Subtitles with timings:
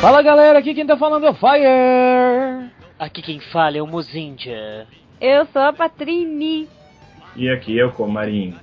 [0.00, 2.70] Fala galera, aqui quem tá falando é o Fire.
[2.98, 4.86] Aqui quem fala é o Mozindia.
[5.20, 6.66] Eu sou a Patrine.
[7.36, 8.56] E aqui é o Comarim.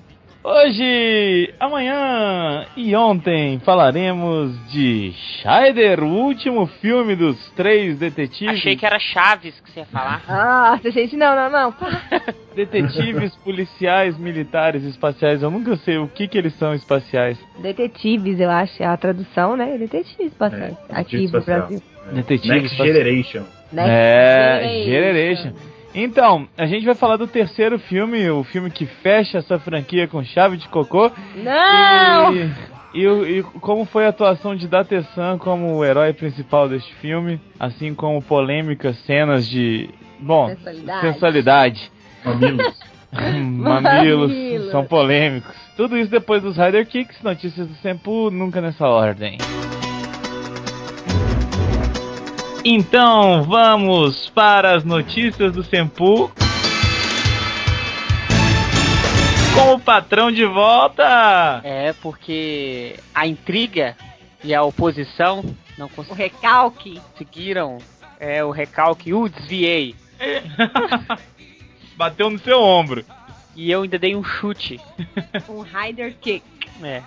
[0.50, 8.56] Hoje, amanhã e ontem falaremos de Scheider, o último filme dos três detetives.
[8.56, 10.24] Achei que era Chaves que você ia falar.
[10.72, 11.76] Nossa, gente, não, não, não.
[12.56, 15.44] Detetives policiais, militares, espaciais.
[15.44, 17.38] Eu nunca sei o que que eles são espaciais.
[17.60, 19.78] Detetives, eu acho, é a tradução, né?
[19.78, 20.78] Detetives espaciais.
[20.88, 21.42] É, aqui no.
[21.42, 21.82] Brasil.
[22.10, 22.14] É.
[22.14, 22.88] Detetive Next espacial.
[22.88, 23.44] Generation.
[23.74, 25.54] Next É, Generation.
[26.00, 30.24] Então, a gente vai falar do terceiro filme, o filme que fecha essa franquia com
[30.24, 31.12] chave de cocô.
[31.36, 32.36] Não!
[32.36, 32.52] E,
[32.94, 37.96] e, e como foi a atuação de Date-san como o herói principal deste filme, assim
[37.96, 39.90] como polêmicas cenas de.
[40.20, 41.02] Bom, Sensualidade.
[41.02, 41.92] sensualidade.
[42.24, 42.80] Mamilos.
[43.12, 44.72] Mamilos Mamilos.
[44.72, 45.56] são polêmicos.
[45.76, 49.40] Tudo isso depois dos Rider Kicks, notícias do Sempu, nunca nessa ordem.
[52.70, 56.30] Então vamos para as notícias do Sempu.
[59.56, 61.62] Com o patrão de volta!
[61.64, 63.96] É, porque a intriga
[64.44, 65.46] e a oposição
[65.78, 67.00] não O recalque.
[67.14, 67.78] conseguiram
[68.20, 69.96] é, o recalque, o desviei.
[71.96, 73.06] Bateu no seu ombro.
[73.56, 74.78] E eu ainda dei um chute.
[75.48, 76.44] Um Rider Kick.
[76.84, 77.02] É.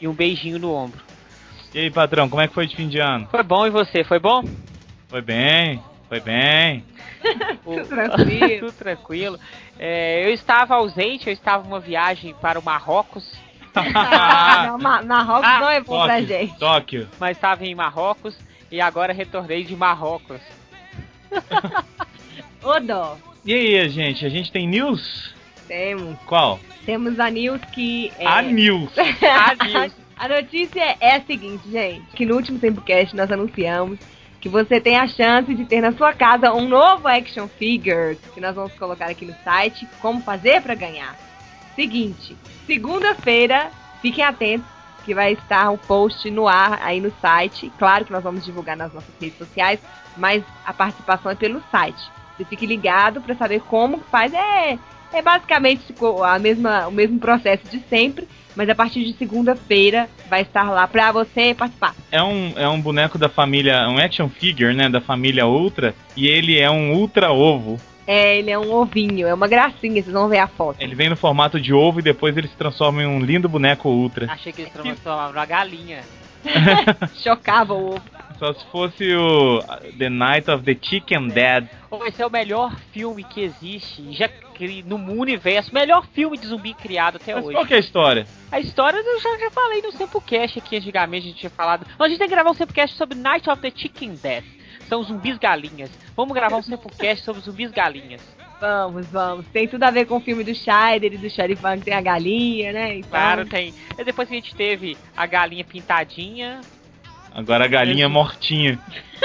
[0.00, 0.98] E um beijinho no ombro.
[1.72, 3.28] E aí, patrão, como é que foi de fim de ano?
[3.30, 4.02] Foi bom e você?
[4.02, 4.42] Foi bom?
[5.08, 6.84] Foi bem, foi bem.
[7.64, 8.58] O- tranquilo.
[8.60, 9.40] Tudo tranquilo.
[9.78, 13.32] É, eu estava ausente, eu estava em uma viagem para o Marrocos,
[13.74, 16.58] Ah, não, Marrocos Ah, não é bom pra Tóquio, gente.
[16.58, 17.08] Tóquio.
[17.18, 18.36] mas estava em Marrocos
[18.70, 20.40] e agora retornei de Marrocos.
[22.62, 23.16] Ô, dó.
[23.44, 25.34] E aí, gente, a gente tem news?
[25.66, 26.18] Temos.
[26.26, 26.58] Qual?
[26.84, 28.26] Temos a news que é...
[28.26, 28.90] A news.
[28.98, 29.92] A news.
[30.16, 34.00] A notícia é a seguinte, gente, que no último Tempocast nós anunciamos
[34.40, 38.40] que você tem a chance de ter na sua casa um novo action figure que
[38.40, 39.88] nós vamos colocar aqui no site.
[40.00, 41.16] Como fazer para ganhar?
[41.74, 44.66] Seguinte, segunda-feira, fiquem atentos
[45.04, 47.72] que vai estar o post no ar aí no site.
[47.78, 49.80] Claro que nós vamos divulgar nas nossas redes sociais,
[50.16, 52.10] mas a participação é pelo site.
[52.36, 54.32] Você fique ligado para saber como faz.
[54.34, 54.78] É,
[55.12, 60.42] é basicamente a mesma, o mesmo processo de sempre, mas a partir de segunda-feira vai
[60.42, 61.94] estar lá para você participar.
[62.10, 66.26] É um, é um boneco da família, um action figure, né, da família Ultra, e
[66.26, 67.78] ele é um Ultra Ovo.
[68.06, 70.80] É, ele é um ovinho, é uma gracinha, vocês vão ver a foto.
[70.80, 73.90] Ele vem no formato de ovo e depois ele se transforma em um lindo boneco
[73.90, 74.32] Ultra.
[74.32, 76.00] Achei que eles transformavam numa galinha.
[77.22, 78.17] Chocava o ovo.
[78.38, 79.60] Só se fosse o
[79.98, 81.66] The Night of the Chicken Dead.
[81.90, 86.46] Ou esse é o melhor filme que existe já cri- no universo, melhor filme de
[86.46, 87.54] zumbi criado até Mas hoje.
[87.54, 88.26] qual que é a história?
[88.52, 91.86] A história eu já, já falei no Sempocast aqui antigamente, a gente tinha falado.
[91.98, 94.44] Não, a gente tem que gravar um Sempocast sobre Night of the Chicken Death.
[94.88, 95.90] São zumbis galinhas.
[96.16, 98.22] Vamos gravar um Sempocast sobre zumbis galinhas.
[98.60, 99.46] Vamos, vamos.
[99.48, 102.00] Tem tudo a ver com o filme do Scheider e do Sherifan, que tem a
[102.00, 102.96] galinha, né?
[102.96, 103.72] Então, Claro, tem.
[103.96, 106.60] E depois que a gente teve a galinha pintadinha.
[107.34, 108.10] Agora a galinha Isso.
[108.14, 108.78] mortinha.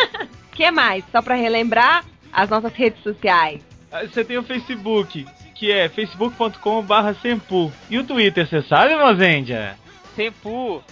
[0.53, 1.03] que mais?
[1.12, 3.62] Só pra relembrar, as nossas redes sociais.
[3.91, 5.25] Ah, Você tem o Facebook,
[5.56, 7.72] que é facebook.com.br Sempu.
[7.90, 9.75] E o Twitter, você sabe, Mozendia?
[10.16, 10.84] Sempu.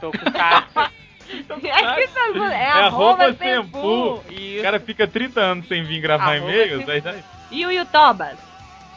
[0.00, 0.18] Tô com.
[0.18, 3.78] É, que é, É arroba Sempu.
[3.78, 4.58] Sempu.
[4.58, 6.88] O cara fica 30 anos sem vir gravar Arroba e-mails.
[6.88, 7.14] Aí tá-
[7.50, 8.36] E o Yutobas?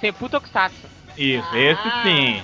[0.01, 0.87] Sempu Tokusatsu.
[1.17, 1.59] Isso, Ah.
[1.59, 2.43] esse sim.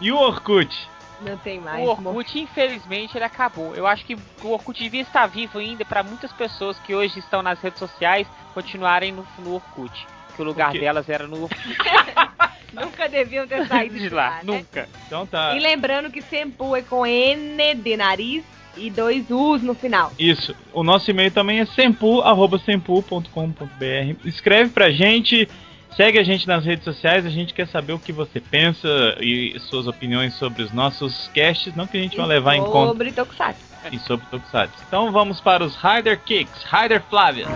[0.00, 0.72] E o Orkut?
[1.20, 1.84] Não tem mais.
[1.84, 3.74] O Orkut, infelizmente, ele acabou.
[3.74, 7.42] Eu acho que o Orkut devia estar vivo ainda para muitas pessoas que hoje estão
[7.42, 10.06] nas redes sociais continuarem no, no Orkut.
[10.34, 11.60] Que o lugar delas era no Orkut
[12.74, 14.30] Nunca deviam ter saído de lá.
[14.30, 14.40] né?
[14.42, 14.88] Nunca.
[15.06, 15.56] Então tá.
[15.56, 18.44] E lembrando que Sempu é com N de nariz
[18.76, 20.12] e dois U's no final.
[20.18, 20.54] Isso.
[20.72, 24.16] O nosso e-mail também é sempu.sempu.com.br.
[24.24, 25.48] Escreve pra gente,
[25.96, 28.88] segue a gente nas redes sociais, a gente quer saber o que você pensa
[29.20, 32.88] e suas opiniões sobre os nossos casts, não que a gente vai levar em conta
[32.88, 33.60] Sobre Tokusatsu.
[33.92, 34.74] e sobre Tokusatsu.
[34.86, 36.64] Então vamos para os Rider Kicks.
[36.64, 37.46] Rider Flávia.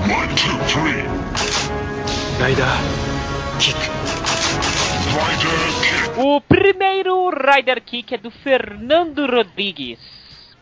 [6.17, 9.99] O primeiro Rider Kick é do Fernando Rodrigues.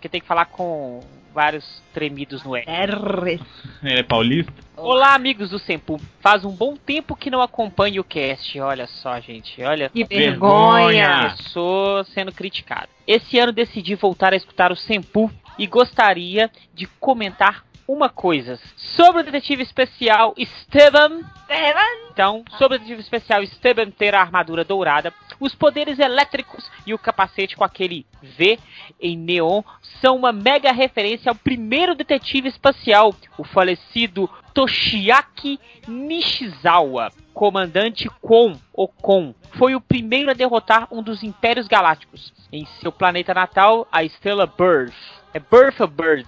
[0.00, 1.00] Que tem que falar com
[1.36, 2.64] vários tremidos no E.
[2.66, 3.38] R.
[3.82, 4.50] Ele é paulista?
[4.74, 6.00] Olá, amigos do Sempu.
[6.18, 8.58] Faz um bom tempo que não acompanho o cast.
[8.58, 9.62] Olha só, gente.
[9.62, 9.90] Olha.
[9.90, 11.06] Que vergonha.
[11.06, 11.36] vergonha.
[11.36, 12.88] Pessoa sendo criticado.
[13.06, 18.58] Esse ano decidi voltar a escutar o Sempu e gostaria de comentar uma coisa.
[18.76, 21.20] Sobre o detetive especial Esteban.
[21.42, 22.10] Esteban.
[22.12, 26.98] Então, sobre o detetive especial Esteban ter a armadura dourada, os poderes elétricos e o
[26.98, 28.58] capacete com aquele V
[29.00, 29.62] em neon
[30.00, 37.12] são uma mega referência ao primeiro detetive espacial, o falecido Toshiaki Nishizawa.
[37.34, 42.90] Comandante Kon, ou Kon, foi o primeiro a derrotar um dos Impérios Galácticos em seu
[42.90, 44.94] planeta natal, a estrela Birth.
[45.34, 46.26] É Birth ou Bird?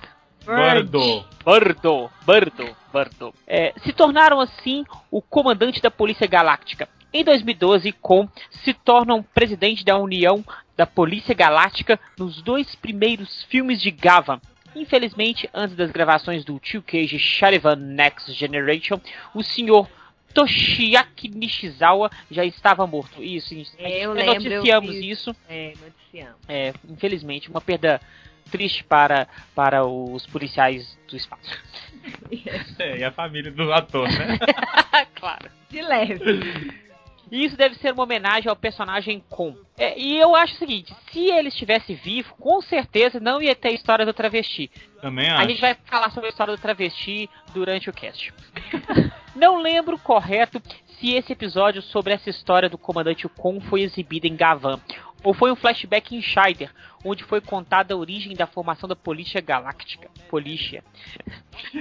[0.56, 1.24] Bordo.
[1.44, 3.34] Birdo, Birdo, Birdo.
[3.46, 6.88] É, se tornaram assim o comandante da Polícia Galáctica.
[7.12, 10.44] Em 2012, Kon se torna um presidente da União
[10.76, 14.40] da Polícia Galáctica nos dois primeiros filmes de Gava.
[14.74, 19.00] Infelizmente, antes das gravações do 2K Sharivan Next Generation,
[19.34, 19.88] o senhor
[20.32, 23.22] Toshiaki Nishizawa já estava morto.
[23.22, 25.36] Isso, gente, Eu nós lembro, eu noticiamos isso.
[25.48, 26.36] É, noticiamos.
[26.46, 28.00] É, infelizmente, uma perda
[28.50, 31.50] triste para, para os policiais do espaço.
[32.78, 34.38] É, e a família do ator, né?
[35.14, 35.50] claro.
[35.68, 36.78] De leve.
[37.30, 39.54] E isso deve ser uma homenagem ao personagem Kon.
[39.76, 43.74] É, e eu acho o seguinte: se ele estivesse vivo, com certeza não ia ter
[43.74, 44.70] história do travesti.
[45.00, 45.48] Também A acho.
[45.48, 48.32] gente vai falar sobre a história do travesti durante o cast.
[49.36, 50.60] não lembro correto
[50.98, 54.80] se esse episódio sobre essa história do comandante Kon foi exibido em Gavan.
[55.24, 56.70] Ou foi um flashback em Scheider,
[57.04, 60.08] onde foi contada a origem da formação da Polícia Galáctica.
[60.28, 60.84] Polícia.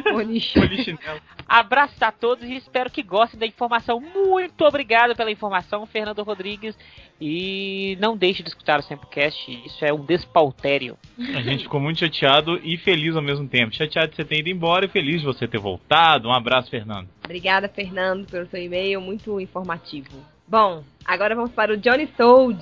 [0.03, 1.21] Polichinelo.
[1.47, 3.99] Abraços a todos e espero que gostem da informação.
[3.99, 6.77] Muito obrigado pela informação, Fernando Rodrigues.
[7.21, 10.97] E não deixe de escutar o Sempocast, isso é um despautério.
[11.35, 13.73] A gente ficou muito chateado e feliz ao mesmo tempo.
[13.73, 16.27] Chateado de você ter ido embora e feliz de você ter voltado.
[16.27, 17.07] Um abraço, Fernando.
[17.23, 20.36] Obrigada, Fernando, pelo seu e-mail, muito informativo.
[20.47, 22.61] Bom, agora vamos para o Johnny Sold.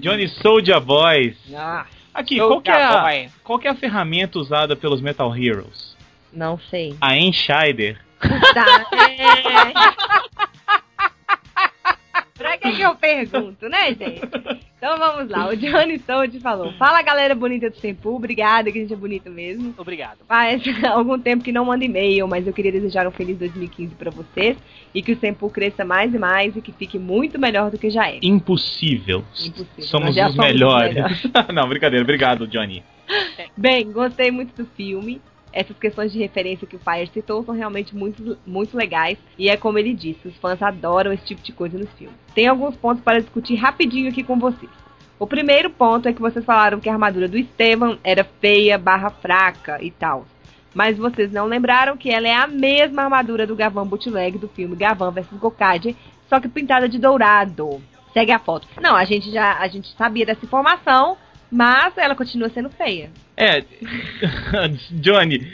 [0.00, 1.36] Johnny Soldier Boys.
[1.54, 5.96] Ah, Aqui, qual que, é a, qual que é a ferramenta usada pelos Metal Heroes?
[6.32, 6.96] não sei.
[7.00, 8.00] A Enscheider.
[8.20, 8.86] Tá.
[12.60, 12.70] É.
[12.70, 14.20] que, que eu pergunto, né, gente?
[14.76, 15.48] Então vamos lá.
[15.48, 19.30] O Johnny Sold falou: Fala galera bonita do Tempo, obrigada, que a gente é bonito
[19.30, 19.74] mesmo.
[19.76, 20.18] Obrigado.
[20.26, 24.10] Faz algum tempo que não manda e-mail, mas eu queria desejar um feliz 2015 pra
[24.10, 24.56] vocês
[24.94, 27.90] e que o Tempo cresça mais e mais e que fique muito melhor do que
[27.90, 28.20] já é.
[28.22, 29.22] Impossível.
[29.38, 29.84] Impossível.
[29.84, 30.94] Somos os melhores.
[30.94, 31.22] melhores.
[31.52, 32.02] Não, brincadeira.
[32.02, 32.82] Obrigado, Johnny.
[33.56, 35.20] Bem, gostei muito do filme.
[35.52, 39.18] Essas questões de referência que o Fire citou são realmente muito, muito legais.
[39.38, 42.16] E é como ele disse, os fãs adoram esse tipo de coisa nos filmes.
[42.34, 44.70] Tem alguns pontos para discutir rapidinho aqui com vocês.
[45.18, 49.10] O primeiro ponto é que vocês falaram que a armadura do Esteban era feia, barra
[49.10, 50.24] fraca e tal.
[50.74, 54.76] Mas vocês não lembraram que ela é a mesma armadura do Gavan Bootleg do filme
[54.76, 55.96] Gavan vs Gokage,
[56.28, 57.82] só que pintada de dourado.
[58.14, 58.66] Segue a foto.
[58.80, 61.16] Não, a gente já a gente sabia dessa informação,
[61.50, 63.10] mas ela continua sendo feia.
[63.36, 63.64] É,
[64.92, 65.46] Johnny,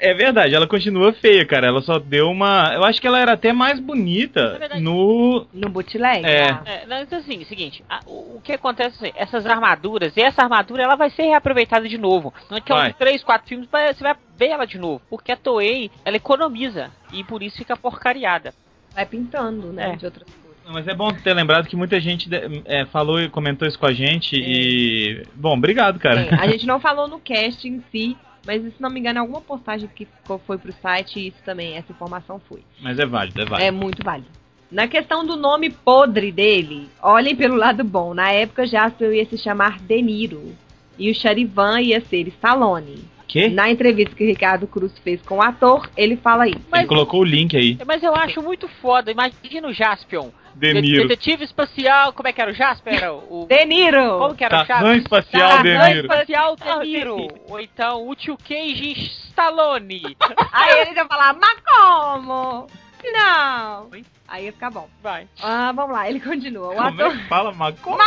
[0.00, 1.66] é verdade, ela continua feia, cara.
[1.66, 2.72] Ela só deu uma.
[2.74, 4.82] Eu acho que ela era até mais bonita É verdade.
[4.82, 5.46] no.
[5.52, 6.24] No bootleg?
[6.24, 6.50] É.
[6.50, 6.62] ah.
[6.64, 10.20] É, não, então assim, seguinte, a- o, o que acontece é assim, essas armaduras, e
[10.20, 12.32] essa armadura ela vai ser reaproveitada de novo.
[12.50, 15.02] Daqui a uns 3, 4 filmes você vai ver ela de novo.
[15.08, 18.54] Porque a Toei, ela economiza e por isso fica porcariada.
[18.94, 19.92] Vai pintando, né?
[19.92, 19.96] É.
[19.96, 20.28] De outras
[20.70, 22.28] Mas é bom ter lembrado que muita gente
[22.64, 25.24] é, falou e comentou isso com a gente e.
[25.34, 26.22] Bom, obrigado, cara.
[26.22, 28.16] É, a gente não falou no cast em si,
[28.46, 30.06] mas se não me engano, alguma postagem que
[30.46, 32.62] foi pro site, isso também, essa informação foi.
[32.80, 33.68] Mas é válido, é válido.
[33.68, 34.28] É muito válido.
[34.70, 38.14] Na questão do nome podre dele, olhem pelo lado bom.
[38.14, 40.54] Na época, Jasper ia se chamar De Niro.
[40.98, 43.04] E o Charivan ia ser Stallone.
[43.28, 43.48] Quê?
[43.48, 46.60] Na entrevista que o Ricardo Cruz fez com o ator, ele fala isso.
[46.74, 47.78] Ele colocou o link aí.
[47.86, 50.28] Mas eu acho muito foda, imagina o Jaspion.
[50.54, 51.08] De De- Niro.
[51.08, 52.94] Detetive espacial, como é que era o Jasper?
[52.94, 53.46] Era o...
[53.48, 54.18] De Niro!
[54.18, 54.96] Como que era o Tarzan Jasper?
[55.02, 56.06] espacial De Tarzan Niro.
[56.06, 57.28] espacial Ah, De Niro.
[57.48, 58.92] Ou então o Tio Cage
[59.28, 60.16] Stallone.
[60.52, 62.66] Aí ele já falar, mas como?
[63.04, 63.88] Não!
[63.90, 64.04] Oi?
[64.28, 64.88] Aí ia ficar bom.
[65.02, 65.26] Vai.
[65.42, 66.68] Ah, vamos lá, ele continua.
[66.72, 67.18] O Como é ator.
[67.18, 67.52] que fala?
[67.52, 67.98] Mas como?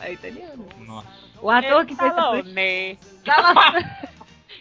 [0.00, 0.66] É italiano.
[0.86, 1.08] Nossa.
[1.42, 2.98] O ator que fez o Stallone.
[3.24, 3.86] Stallone.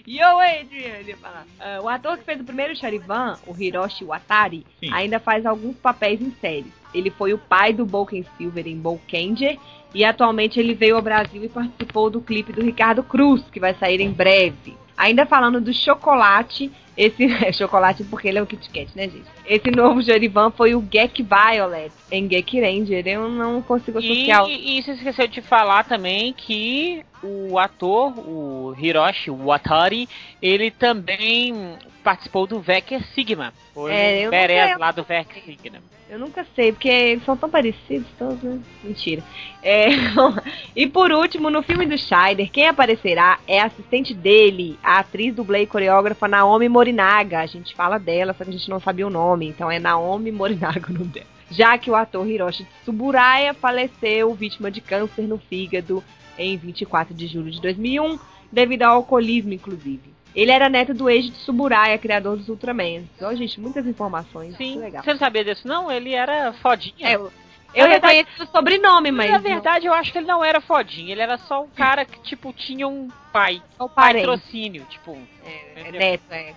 [0.09, 1.45] Yo, Adrian, ele ia falar.
[1.59, 4.91] Ah, o ator que fez o primeiro Charivan, o Hiroshi Watari, Sim.
[4.91, 6.73] ainda faz alguns papéis em séries.
[6.91, 9.59] Ele foi o pai do Boken Silver em Bokenger
[9.93, 13.75] e atualmente ele veio ao Brasil e participou do clipe do Ricardo Cruz, que vai
[13.75, 14.75] sair em breve.
[14.97, 19.23] Ainda falando do chocolate, Esse é chocolate porque ele é o Kit Kat, né, gente?
[19.45, 23.07] Esse novo Jorivan foi o Gek Violet em Gek Ranger.
[23.07, 24.45] Eu não consigo associar.
[24.49, 30.09] E, e você esqueceu de falar também que o ator, o Hiroshi Watari,
[30.41, 33.53] ele também participou do Vecker Sigma.
[33.73, 35.79] Foi É, Beres não- lá do Vecker Sigma.
[36.09, 38.59] Eu nunca sei, porque eles são tão parecidos todos, né?
[38.83, 39.21] Mentira.
[39.61, 39.89] É,
[40.75, 45.35] e por último, no filme do Scheider, quem aparecerá é a assistente dele, a atriz,
[45.35, 47.39] dublê e coreógrafa Naomi Morinaga.
[47.39, 50.31] A gente fala dela, só que a gente não sabia o nome, então é Naomi
[50.31, 51.27] Morinaga o nome dela.
[51.51, 56.03] Já que o ator Hiroshi Tsuburaya faleceu vítima de câncer no fígado
[56.37, 58.19] em 24 de julho de 2001,
[58.51, 60.13] devido ao alcoolismo, inclusive.
[60.35, 63.03] Ele era neto do Eiji Tsuburaya, criador dos Ultraman.
[63.19, 64.55] Ó, gente, muitas informações.
[64.57, 65.03] Sim, legal.
[65.03, 65.91] você não sabia disso não?
[65.91, 67.09] Ele era fodinha.
[67.09, 67.31] É, eu
[67.73, 69.31] eu reconheci o sobrenome, mas.
[69.31, 71.11] Na verdade, eu acho que ele não era fodinho.
[71.11, 73.61] Ele era só um cara que, tipo, tinha um pai.
[73.77, 74.25] não, o parente.
[74.25, 75.17] Patrocínio, tipo.
[75.45, 76.53] É, é neto, é.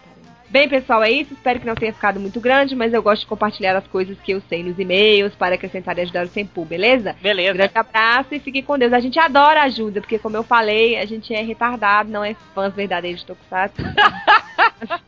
[0.52, 1.32] Bem, pessoal, é isso.
[1.32, 4.32] Espero que não tenha ficado muito grande, mas eu gosto de compartilhar as coisas que
[4.32, 7.16] eu sei nos e-mails para acrescentar e ajudar o Sempu, beleza?
[7.23, 7.54] Beleza.
[7.54, 8.92] Grande abraço e fique com Deus.
[8.92, 12.75] A gente adora ajuda, porque como eu falei, a gente é retardado, não é fãs
[12.75, 13.80] verdadeiros de Tokusatsu.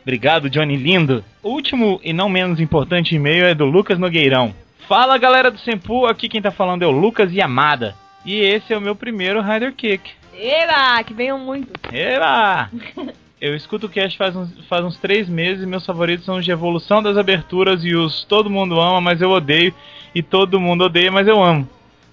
[0.00, 1.22] Obrigado, Johnny Lindo.
[1.42, 4.54] O último e não menos importante e-mail é do Lucas Nogueirão.
[4.88, 7.94] Fala galera do Sempu, aqui quem tá falando é o Lucas Yamada.
[8.24, 10.10] E esse é o meu primeiro Rider Kick.
[10.32, 11.70] Eba, que venham muito.
[11.92, 12.70] Eba!
[13.40, 16.44] Eu escuto o cast faz uns, faz uns três meses e meus favoritos são os
[16.44, 19.72] de Evolução das Aberturas e os Todo Mundo Ama, mas eu odeio,
[20.14, 21.68] e Todo Mundo Odeia, mas eu amo.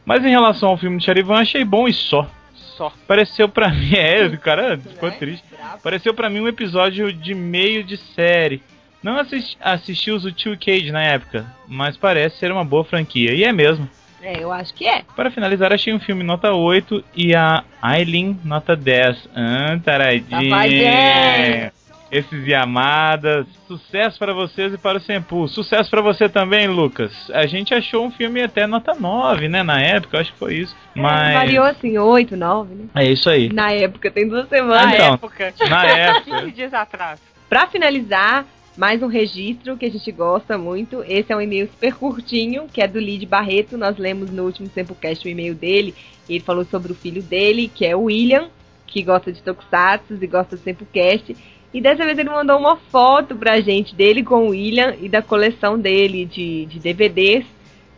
[0.05, 2.29] Mas em relação ao filme de Charivan, achei bom e só.
[2.53, 2.94] Só.
[3.08, 5.15] Pareceu pra mim, é, o cara ficou Né?
[5.17, 5.44] triste.
[5.50, 5.82] Bravo.
[5.82, 8.62] Pareceu pra mim um episódio de meio de série.
[9.01, 13.44] Não assisti, assisti os Two Cage na época, mas parece ser uma boa franquia, e
[13.44, 13.89] é mesmo.
[14.25, 15.03] É, eu acho que é.
[15.15, 19.29] Para finalizar, achei um filme nota 8 e a Aileen nota 10.
[19.36, 20.50] Ah, taradinha.
[20.50, 21.72] Safadinha.
[22.12, 23.46] Esses Yamadas.
[23.67, 25.48] Sucesso para vocês e para o Sempu.
[25.48, 27.12] Sucesso para você também, Lucas.
[27.34, 29.62] A gente achou um filme até nota 9, né?
[29.62, 30.75] Na época, eu acho que foi isso.
[30.96, 31.29] Mas.
[31.29, 32.86] É, variou assim, 8, 9, né?
[32.96, 33.51] É isso aí.
[33.53, 34.94] Na época, tem duas Na semanas.
[34.96, 35.53] então, época.
[35.70, 36.39] Na época.
[36.39, 37.20] 15 dias atrás.
[37.48, 38.46] Pra finalizar,
[38.77, 41.03] mais um registro que a gente gosta muito.
[41.08, 43.77] Esse é um e-mail super curtinho, que é do Lid Barreto.
[43.77, 45.96] Nós lemos no último Tempocast o e-mail dele.
[46.27, 48.50] Ele falou sobre o filho dele, que é o William,
[48.86, 51.36] que gosta de Tokusatsu e gosta do Tempocast.
[51.74, 55.22] E dessa vez ele mandou uma foto pra gente dele com o William e da
[55.22, 57.46] coleção dele de, de DVDs.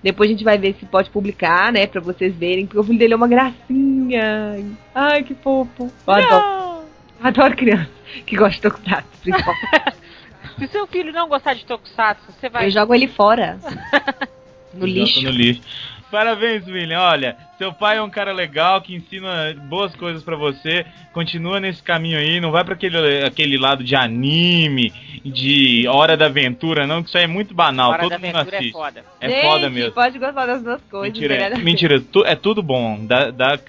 [0.04, 3.00] Depois a gente vai ver se pode publicar, né, pra vocês verem, porque o filho
[3.00, 4.64] dele é uma gracinha.
[4.94, 5.92] Ai, que fofo.
[6.06, 6.84] Eu adoro,
[7.22, 7.90] adoro criança
[8.26, 9.98] que gosta de Tokusatsu, principalmente.
[10.58, 12.66] Se seu filho não gostar de Tokusatsu, você vai.
[12.66, 13.58] Eu jogo ele fora.
[14.74, 15.24] No lixo.
[15.24, 15.62] No lixo.
[16.12, 17.00] Parabéns, William.
[17.00, 20.86] Olha, seu pai é um cara legal que ensina boas coisas pra você.
[21.14, 22.40] Continua nesse caminho aí.
[22.40, 24.94] Não vai pra aquele, aquele lado de anime,
[25.26, 27.90] de Hora da Aventura, não, que isso aí é muito banal.
[27.92, 28.72] Hora Todo da mundo aventura é assiste.
[28.74, 29.06] foda.
[29.20, 29.92] É Gente, foda mesmo.
[29.94, 31.14] pode gostar das duas coisas.
[31.18, 33.04] Mentira, melhor é, mentira tu- é tudo bom.
[33.06, 33.60] Dá, dá-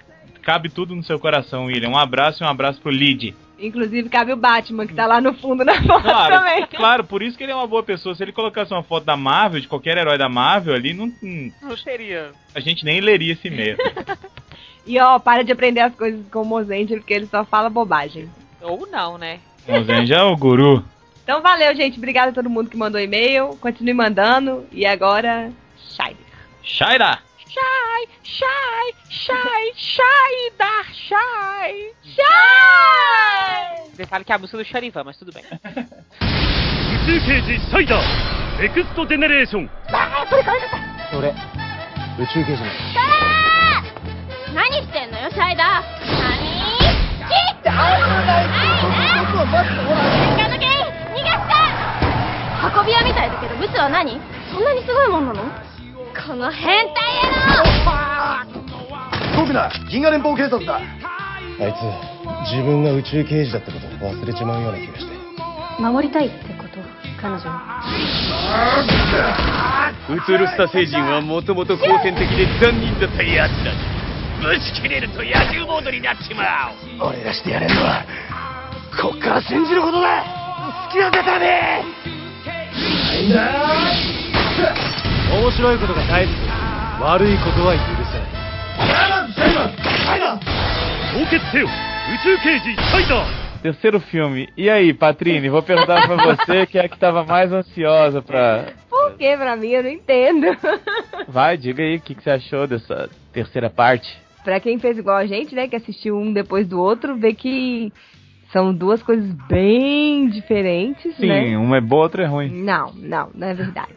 [0.43, 1.89] cabe tudo no seu coração, William.
[1.89, 3.33] Um abraço e um abraço pro Lid.
[3.61, 6.67] Inclusive, cabe o Batman, que tá lá no fundo na foto Claro, também.
[6.67, 8.15] claro, por isso que ele é uma boa pessoa.
[8.15, 11.11] Se ele colocasse uma foto da Marvel, de qualquer herói da Marvel ali, não,
[11.61, 12.31] Não seria.
[12.55, 13.77] a gente nem leria esse e-mail.
[14.87, 18.27] E ó, para de aprender as coisas com o Mozende, porque ele só fala bobagem.
[18.59, 19.39] Ou não, né?
[19.67, 20.83] Mozenja é o guru.
[21.23, 21.97] Então valeu, gente.
[21.99, 23.49] Obrigada a todo mundo que mandou e-mail.
[23.61, 24.65] Continue mandando.
[24.71, 26.17] E agora, Shine.
[26.63, 27.19] Shaira!
[27.49, 31.73] Shai, shai, shai, shai, dar shai.
[32.05, 33.89] Shine!
[33.95, 35.43] Você fala que é a música do Charivan, mas tudo bem.
[37.09, 39.69] 宇宙刑事サイダーネクストジェネレーション
[41.17, 41.33] 俺宇
[42.27, 42.69] 宙刑事の
[44.53, 45.83] 何してんのよシャイダー
[46.21, 46.37] 何
[47.25, 47.73] キッと喧
[50.37, 51.57] 嘩の原因逃がして
[52.77, 54.19] 運び屋みたいだけどブスは何
[54.51, 55.68] そんなにすごいもんなの
[56.15, 57.63] この変態野
[59.35, 60.77] 郎動くな銀河連邦警察だ。
[60.77, 60.81] あ
[61.67, 65.13] いつ自分が宇宙刑事だってこと忘れちまうような気がして。
[65.81, 66.79] 守りたいってこと？
[67.21, 67.41] 彼女
[70.09, 73.71] ウツルスタ星人はもともと好戦的で残忍だったやつだ
[74.41, 76.75] ぶち切れると野獣モードになっちまう。
[77.09, 78.05] 俺がしてやれるのは
[79.01, 80.23] こっから信じることだ。
[80.87, 81.83] 好きなぜだね
[85.32, 86.36] 面白いことが大好き
[87.02, 88.26] 悪いことは許さな
[90.16, 90.40] い
[91.14, 91.68] 凍結せよ宇
[92.22, 94.46] 宙刑事サイダー Terceiro filme.
[94.58, 98.66] E aí, Patrine, vou perguntar pra você que é a que tava mais ansiosa pra.
[98.90, 99.68] Por que pra mim?
[99.68, 100.48] Eu não entendo.
[101.28, 104.06] Vai, diga aí o que, que você achou dessa terceira parte.
[104.44, 107.90] pra quem fez igual a gente, né, que assistiu um depois do outro, vê que
[108.52, 111.56] São duas coisas bem diferentes, Sim, né?
[111.56, 112.50] uma é boa, outra é ruim.
[112.50, 113.94] Não, não, não é verdade.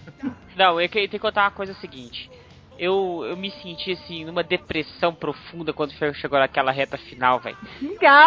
[0.57, 2.31] Não, eu tenho que contar uma coisa seguinte.
[2.79, 7.57] Eu, eu me senti assim numa depressão profunda quando chegou naquela reta final, velho.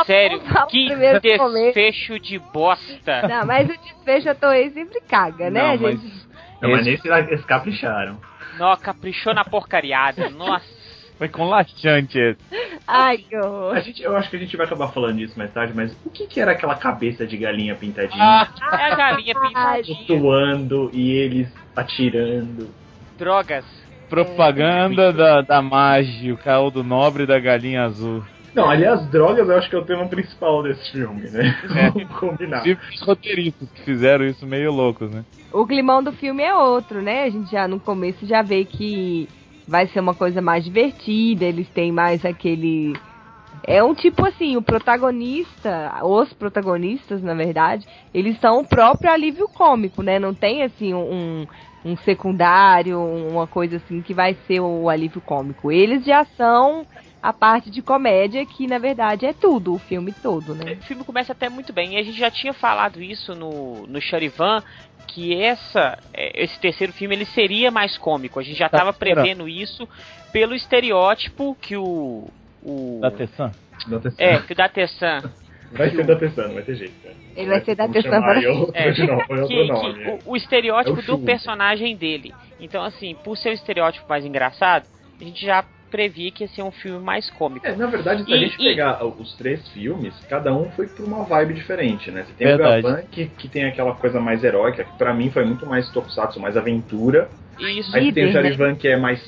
[0.05, 0.39] Sério,
[0.70, 0.88] que
[1.20, 3.27] desfecho de bosta.
[3.27, 6.03] Não, mas o desfecho a Toei sempre caga, né, Não, gente?
[6.03, 6.27] mas,
[6.62, 8.20] não, mas nesse eles capricharam.
[8.58, 10.29] Nó, caprichou na porcariada.
[10.32, 10.65] Nossa.
[11.17, 12.39] Foi com laxante esse.
[12.86, 13.74] Ai, que horror.
[13.74, 16.10] A gente, eu acho que a gente vai acabar falando disso mais tarde, mas o
[16.10, 18.22] que, que era aquela cabeça de galinha pintadinha?
[18.22, 19.98] Ah, É a galinha pintadinha.
[20.05, 22.70] Flutuando e eles atirando.
[23.17, 23.65] Drogas.
[24.10, 28.24] propaganda da, da Magi, o caldo nobre da galinha azul.
[28.55, 31.53] Não, aliás, drogas eu acho que é o tema principal desse filme, né?
[31.75, 31.89] É.
[31.91, 32.60] Vamos combinar.
[32.60, 35.25] Inclusive os roteiristas que fizeram isso meio loucos, né?
[35.51, 37.24] O climão do filme é outro, né?
[37.24, 39.27] A gente já no começo já vê que
[39.67, 42.94] vai ser uma coisa mais divertida, eles têm mais aquele.
[43.67, 49.48] É um tipo assim, o protagonista, os protagonistas, na verdade, eles são o próprio alívio
[49.48, 50.19] cômico, né?
[50.19, 51.48] Não tem assim um,
[51.84, 55.72] um secundário, uma coisa assim que vai ser o alívio cômico.
[55.72, 56.86] Eles já são
[57.22, 60.74] a parte de comédia que na verdade é tudo, o filme todo, né?
[60.79, 61.95] O filme começa até muito bem.
[61.95, 64.62] E a gente já tinha falado isso no, no Charivan,
[65.07, 68.39] que essa, é, esse terceiro filme ele seria mais cômico.
[68.39, 69.24] A gente já Tá estava esperando.
[69.24, 69.88] prevendo isso
[70.31, 72.27] pelo estereótipo que o.
[72.65, 73.51] o Da Tessan.
[74.17, 75.31] É, que o da Tessan.
[75.72, 76.93] Vai ser da Tessan, não vai ter jeito.
[77.03, 77.15] Cara.
[77.36, 79.93] Ele vai ser da Tessan É, novo, é que- nome.
[79.93, 82.34] que o, o estereótipo É o do personagem dele.
[82.60, 84.86] Então, assim, por ser um estereótipo mais engraçado,
[85.19, 87.65] a gente já previa que ia ser um filme mais cômico.
[87.65, 90.88] É, na verdade, se a E- gente e- pegar os três filmes, cada um foi
[90.88, 92.24] pra uma vibe diferente, né?
[92.24, 92.79] Você tem Verdade.
[92.86, 95.89] o Gavan, que, que tem aquela coisa mais heróica, que pra mim foi muito mais
[95.91, 97.29] tokusatsu, mais aventura.
[97.60, 97.95] Isso.
[97.95, 98.31] Aí tem o Líder, né?
[98.34, 99.22] Charivan, que é mais...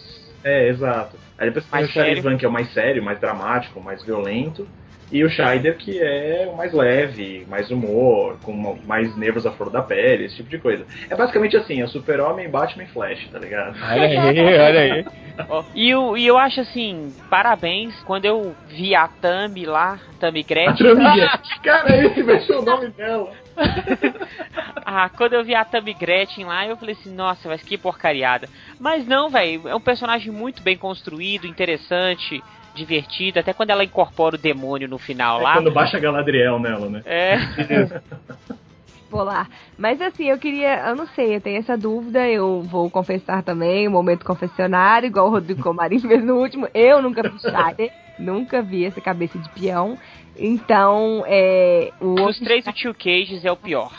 [0.43, 1.17] É, exato.
[1.37, 4.67] Aí depois tem o Charivan, que é o mais sério, mais dramático, mais violento.
[5.09, 9.69] E o Scheider, que é o mais leve, mais humor, com mais nervos à flor
[9.69, 10.85] da pele, esse tipo de coisa.
[11.09, 13.77] É basicamente assim, é Super-Homem, Batman e Flash, tá ligado?
[13.81, 15.05] Olha aí, olha aí.
[15.47, 20.41] Ó, e, eu, e eu acho assim, parabéns, quando eu vi a Tami lá, Tami
[20.41, 21.59] A Gretchen, Tramiguete.
[21.63, 23.31] Cara, esse vai ser o nome dela.
[24.85, 28.47] ah, quando eu vi a Tami Gretchen lá, eu falei assim, nossa, mas que porcariada.
[28.79, 34.35] Mas não, velho, é um personagem muito bem construído, interessante, divertido, até quando ela incorpora
[34.35, 35.53] o demônio no final É lá.
[35.53, 37.01] quando baixa Galadriel nela, né?
[37.05, 37.37] É,
[39.09, 39.49] polar.
[39.77, 43.87] Mas assim, eu queria, eu não sei, eu tenho essa dúvida, eu vou confessar também,
[43.87, 46.67] um momento confessionário, igual o Rodrigo Comarim fez no último.
[46.73, 49.97] Eu nunca vi Scheider, nunca vi essa cabeça de peão.
[50.37, 51.91] Então, é.
[51.99, 53.91] O dos outro- três, o Tio Cages é o pior.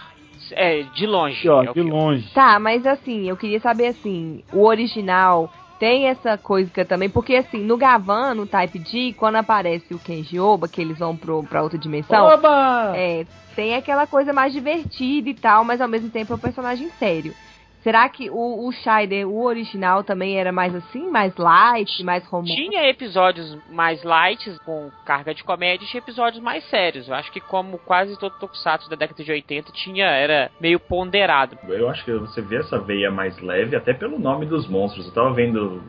[0.53, 1.48] É, de longe.
[1.48, 1.92] Ó, é o de pior.
[1.92, 2.33] longe.
[2.33, 7.59] Tá, mas assim, eu queria saber assim, o original tem essa coisa também, porque assim,
[7.59, 11.62] no Gavan, no Type D, quando aparece o Kenji Oba, que eles vão pro, pra
[11.62, 12.92] outra dimensão, Oba!
[12.96, 13.24] é,
[13.55, 17.35] tem aquela coisa mais divertida e tal, mas ao mesmo tempo é um personagem sério.
[17.83, 22.57] Será que o, o Scheider, o original, também era mais assim, mais light, mais romântico?
[22.57, 27.09] Tinha episódios mais light, com carga de comédia, e tinha episódios mais sérios.
[27.09, 31.57] Eu acho que como quase todo Tokusatsu da década de 80 tinha, era meio ponderado.
[31.69, 35.07] Eu acho que você vê essa veia mais leve até pelo nome dos monstros.
[35.07, 35.81] Eu tava vendo,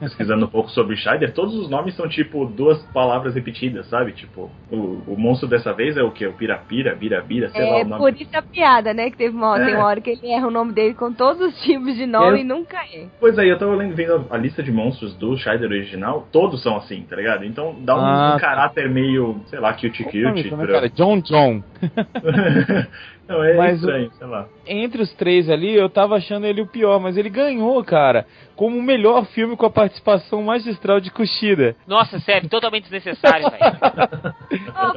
[0.00, 4.12] pesquisando um pouco sobre Scheider, todos os nomes são tipo duas palavras repetidas, sabe?
[4.12, 6.26] Tipo, o, o monstro dessa vez é o que?
[6.26, 8.00] O Pirapira, Birabira, sei lá É o nome.
[8.00, 9.10] por isso a piada, né?
[9.10, 9.64] Que teve uma, É.
[9.66, 12.38] tem uma hora que ele erra o nome dele com todos os tipos de nome
[12.38, 12.40] É.
[12.40, 13.06] e nunca é.
[13.20, 16.62] Pois aí, eu tava lendo, vendo a, a lista de monstros do Scheider original, todos
[16.62, 17.44] são assim, tá ligado?
[17.44, 18.40] Então dá um, Ah, um tá.
[18.40, 20.48] caráter meio, sei lá, cute Qual o nome cute.
[20.50, 20.88] também, pra- cara?
[20.90, 21.62] John John.
[23.28, 24.46] Não, é Mas o- estranho, sei lá.
[24.66, 28.76] Entre os três ali, eu tava achando ele o pior, mas ele ganhou, cara, como
[28.78, 31.76] o melhor filme com a participação magistral de Kushida.
[31.86, 34.38] Nossa, sério, totalmente desnecessário, velho.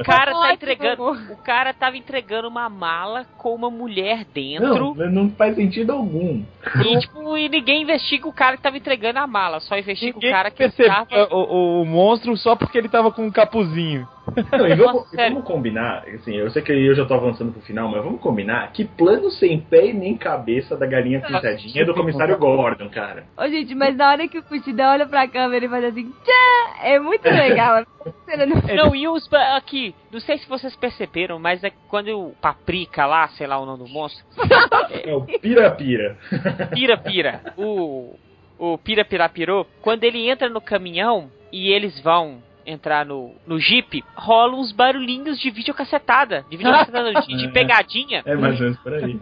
[0.00, 1.02] O cara tá entregando.
[1.10, 4.94] O cara tava entregando uma mala com uma mulher dentro.
[4.94, 6.42] Não, não faz sentido algum.
[6.84, 9.60] E, tipo, e ninguém investiga o cara que tava entregando a mala.
[9.60, 11.34] Só investiga Ninguém o cara que percebeu tava.
[11.34, 14.08] o, o monstro só porque ele tava com um capuzinho.
[14.52, 17.60] Não, e vamos, e vamos combinar, assim, eu sei que eu já tô avançando pro
[17.62, 21.84] final, mas vamos combinar que plano sem pé e nem cabeça da galinha pintadinha é
[21.84, 23.24] do comissário Gordon, cara.
[23.36, 26.84] Ô, gente, mas na hora que o Kushida olha pra câmera e faz assim, tchá,
[26.84, 27.76] é muito legal.
[27.76, 27.84] a
[28.26, 29.28] cena do- Não, e os.
[29.56, 33.58] Aqui, não sei se vocês perceberam, mas é que quando o Paprika lá, sei lá
[33.58, 34.24] o nome do monstro,
[35.04, 36.16] É o Pirapira.
[36.72, 38.16] Pira Pira, o.
[38.58, 43.58] O Pira Pira Pirou, quando ele entra no caminhão e eles vão entrar no, no
[43.58, 46.44] Jeep, rolam uns barulhinhos de videocassetada.
[46.48, 48.22] De videocassetada, de, de pegadinha.
[48.24, 49.18] É mais ou menos por aí.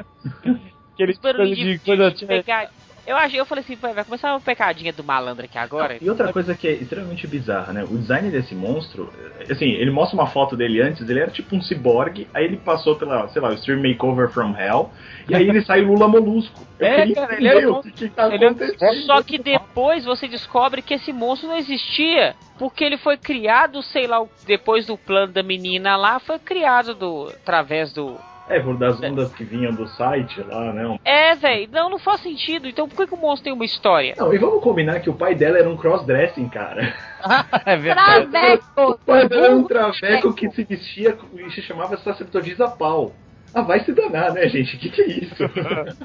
[0.95, 2.71] Aquele Uns barulhinhos de, de de pegadinha.
[3.11, 5.99] Eu achei, eu falei assim, vai começar uma pecadinha do malandro aqui agora.
[6.01, 7.83] E outra coisa que é extremamente bizarra, né?
[7.83, 9.13] O design desse monstro,
[9.51, 12.95] assim, ele mostra uma foto dele antes, ele era tipo um ciborgue, aí ele passou
[12.95, 14.93] pela, sei lá, o Stream Makeover from Hell,
[15.29, 16.65] e aí ele sai Lula Molusco.
[16.79, 19.03] Eu É, cara, ele é o que, tá ele é- acontecendo.
[19.07, 22.37] Só que depois você descobre que esse monstro não existia.
[22.61, 27.29] Porque ele foi criado, sei lá, depois do plano da menina lá, foi criado do
[27.29, 28.19] através do.
[28.51, 30.99] É, por das ondas que vinham do site lá, né?
[31.05, 32.67] É, velho, não, não faz sentido.
[32.67, 34.15] Então por que, que o monstro tem uma história?
[34.19, 36.93] Não, e vamos combinar que o pai dela era um crossdressing, cara.
[37.65, 38.27] é verdade.
[38.27, 38.65] Traveco!
[38.77, 43.13] O pai dela era um traveco que se vestia e se chamava sacerdotisa pau.
[43.55, 44.77] Ah, vai se danar, né, gente?
[44.77, 45.45] O que, que é isso?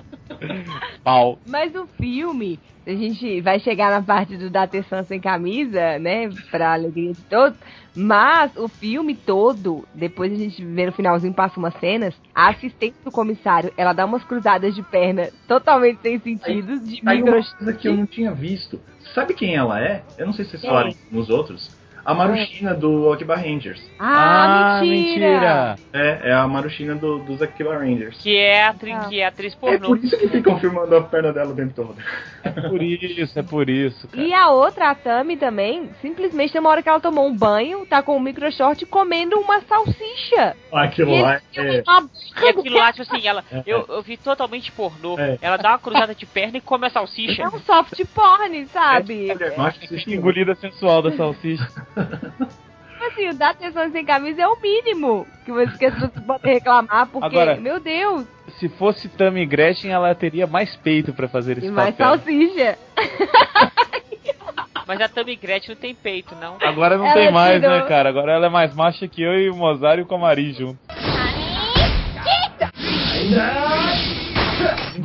[1.04, 1.38] Pau.
[1.48, 6.28] Mas o filme, a gente vai chegar na parte do da Tessan sem camisa, né?
[6.50, 7.58] Pra alegria de todos.
[7.96, 12.14] Mas o filme todo, depois a gente vê no finalzinho, passa umas cenas.
[12.34, 17.22] A assistente do comissário, ela dá umas cruzadas de perna totalmente sem sentido, de Aí
[17.24, 18.82] uma coisa que eu não tinha visto.
[19.14, 20.04] Sabe quem ela é?
[20.18, 20.70] Eu não sei se vocês Quem?
[20.70, 21.72] falaram nos outros.
[22.06, 23.82] A Marushina do Akiba Rangers.
[24.00, 25.76] Ah, mentira!
[25.92, 28.16] É, é a Marushina do, dos Akiba Rangers.
[28.22, 29.06] Que é a atriz, Ah.
[29.10, 29.88] que é a atriz É pornô.
[29.88, 31.96] por isso que ficam filmando a perna dela o tempo todo.
[32.44, 34.22] É por isso, é por isso, cara.
[34.24, 37.86] E a outra, a Tami também, simplesmente tem uma hora que ela tomou um banho,
[37.88, 40.56] tá com um micro short comendo uma salsicha.
[40.72, 41.40] Aquilo E lá é.
[41.58, 42.10] é uma
[42.44, 43.44] E aquilo lá, tipo assim, ela.
[43.66, 45.18] Eu, eu vi totalmente pornô.
[45.20, 45.40] É.
[45.42, 47.42] Ela dá uma cruzada de perna e come a salsicha.
[47.42, 49.32] É um soft porn, sabe?
[49.32, 51.68] É, macho assiste Engolida sensual da salsicha.
[53.08, 55.92] Assim, o dar atenção sem camisa é o mínimo que, você,
[56.26, 58.26] podem reclamar, porque, Agora- meu Deus,
[58.60, 62.18] Se fosse Tammy Gretchen, ela teria mais peito pra fazer esse e mais papel.
[62.20, 62.78] salsicha.
[64.88, 66.58] Mas a Tammy Gretchen não tem peito, não.
[66.62, 67.76] Agora não Ela tem mais, tirou.
[67.76, 68.08] né, cara?
[68.10, 70.78] Agora ela é mais macha que eu e o Mozart e o Camari junto.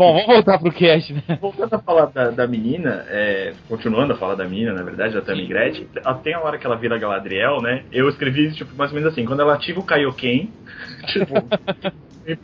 [0.00, 1.22] Bom, vamos voltar pro cast, né?
[1.38, 5.20] Voltando a falar da, da menina, é, continuando a falar da menina, na verdade, da
[5.20, 7.84] Tammy Gretchen, até a hora que ela vira Galadriel, né?
[7.92, 10.50] Eu escrevi, tipo, mais ou menos assim, quando ela ativa o Kaioken,
[11.12, 11.34] tipo,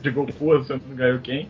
[0.03, 1.49] de Goku usando o Kaioken,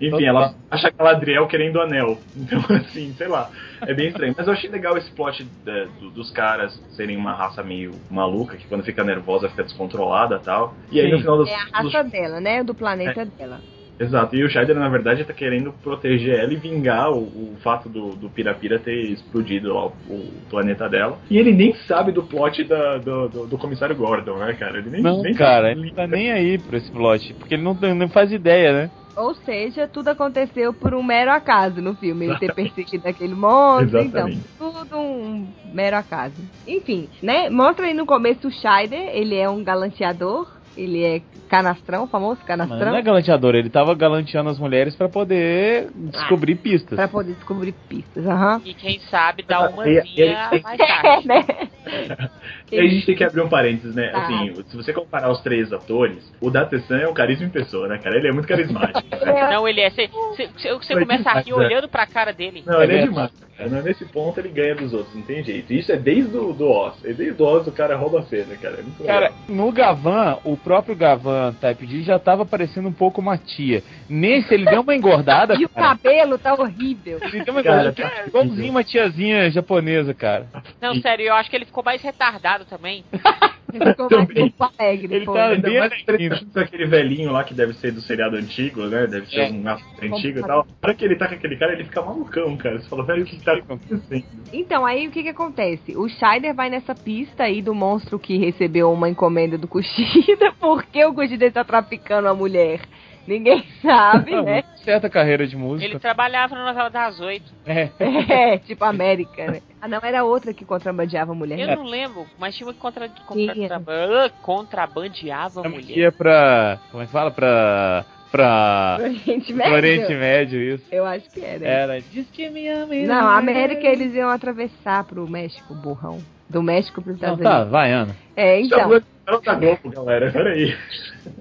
[0.00, 2.22] enfim, ela acha Galadriel querendo o anel.
[2.36, 3.50] Então, assim, sei lá,
[3.82, 4.34] é bem estranho.
[4.38, 8.56] Mas eu achei legal esse plot da- do- dos caras serem uma raça meio maluca,
[8.56, 10.76] que quando fica nervosa fica descontrolada e tal.
[10.92, 11.12] E aí, Sim.
[11.14, 12.62] no final É a raça dela, né?
[12.62, 13.60] Do planeta dela.
[14.00, 17.88] Exato, e o Scheider, na verdade, tá querendo proteger ela e vingar o, o fato
[17.88, 21.18] do, do Pirapira ter explodido ó, o planeta dela.
[21.30, 24.78] E ele nem sabe do plot da- do, do, do comissário Gordon, né, cara?
[24.78, 25.80] Ele nem, Não, nem cara, sabe.
[25.80, 27.34] ele não tá nem aí pra esse plot.
[27.34, 28.90] Porque ele não, não faz ideia, né?
[29.16, 32.26] Ou seja, tudo aconteceu por um mero acaso no filme.
[32.26, 36.36] Ele ter perseguido aquele monstro, então, tudo um mero acaso.
[36.64, 37.50] Enfim, né?
[37.50, 42.46] Mostra aí no começo o Scheider, ele é um galanteador, ele é canastrão, famoso Mas
[42.46, 42.78] canastrão.
[42.90, 46.96] não é galanteador, ele tava galanteando as mulheres pra poder descobrir pistas.
[46.96, 48.60] Pra poder descobrir pistas, aham.
[48.64, 51.26] E quem sabe dá uma mais É, tarde.
[51.28, 51.44] né?
[52.70, 54.08] E aí a gente tem que abrir um parênteses, né?
[54.10, 54.24] Tá.
[54.24, 57.98] Assim, se você comparar os três atores, o Datesan é um carisma em pessoa, né,
[57.98, 58.16] cara?
[58.16, 59.02] Ele é muito carismático.
[59.10, 59.48] né?
[59.52, 59.90] Não, ele é.
[59.90, 60.08] Você
[60.56, 61.66] você começa a rir demais, é.
[61.66, 62.62] olhando pra cara dele.
[62.66, 63.30] Não, ele é É demais.
[63.30, 63.48] Cara.
[63.82, 65.72] Nesse ponto ele ganha dos outros, não tem jeito.
[65.72, 66.94] Isso é desde o do Oz.
[67.04, 68.76] É desde o Oz o cara rouba a cena, cara.
[68.78, 69.38] É muito Cara, legal.
[69.48, 73.82] no Gavan, o próprio Gavan Type D já tava parecendo um pouco uma tia.
[74.08, 75.88] Nesse, ele deu uma engordada, E o cara.
[75.88, 77.18] cabelo tá horrível.
[77.20, 80.46] Ele deu uma engordada, tá igualzinho uma tiazinha japonesa, cara.
[80.80, 83.04] Não, sério, eu acho que ele ficou mais retardado também.
[83.70, 84.54] Ele ficou mais Também.
[84.58, 85.14] alegre.
[85.14, 85.34] Ele pô.
[85.34, 86.40] tá- Ainda bem mais alegre.
[86.56, 89.06] aquele velhinho lá que deve ser do seriado antigo, né?
[89.06, 89.50] Deve ser É.
[89.50, 90.66] um ator antigo e tal.
[90.80, 92.78] Para que ele tá com aquele cara, ele fica malucão, cara.
[92.80, 94.24] Você fala, velho, o que tá acontecendo?
[94.54, 95.94] Então, aí o que que acontece?
[95.98, 100.50] O Scheider vai nessa pista aí do monstro que recebeu uma encomenda do Kushida.
[100.58, 102.80] Por que o Kushida está traficando a mulher?
[103.28, 104.64] Ninguém sabe, né?
[104.84, 105.84] Certa carreira de música.
[105.84, 107.52] Ele trabalhava na novela das oito.
[107.66, 107.90] É.
[108.00, 109.60] É, tipo América, né?
[109.80, 111.58] Ah, não, era outra que contrabandeava a mulher.
[111.60, 115.98] Eu não lembro, mas tinha uma que contra, contra, contrabandeava a Que mulher.
[115.98, 116.78] ia pra.
[116.90, 117.30] Como é que fala?
[117.30, 118.04] Pra.
[118.30, 118.98] Pra.
[119.00, 119.74] Oriente pro Médio?
[119.74, 120.84] Oriente Médio, isso.
[120.90, 121.66] Eu acho que era.
[121.66, 122.00] Era.
[122.00, 122.94] Diz que me ama.
[122.94, 126.18] Não, a América eles iam atravessar pro México, burrão.
[126.48, 127.72] Do México pros Não, Estados tá, Unidos.
[127.72, 128.16] vai, Ana.
[128.36, 128.88] É, então.
[129.26, 130.32] Não da Globo, galera.
[130.32, 130.74] Peraí.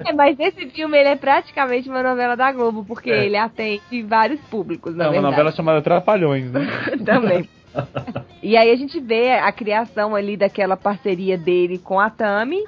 [0.06, 3.26] É, mas esse filme ele é praticamente uma novela da Globo, porque É.
[3.26, 5.32] ele atende vários públicos, na É uma verdade.
[5.32, 6.68] novela chamada Trapalhões, né?
[7.06, 7.48] Também.
[8.44, 12.62] E aí a gente vê a criação ali daquela parceria dele com a Tami,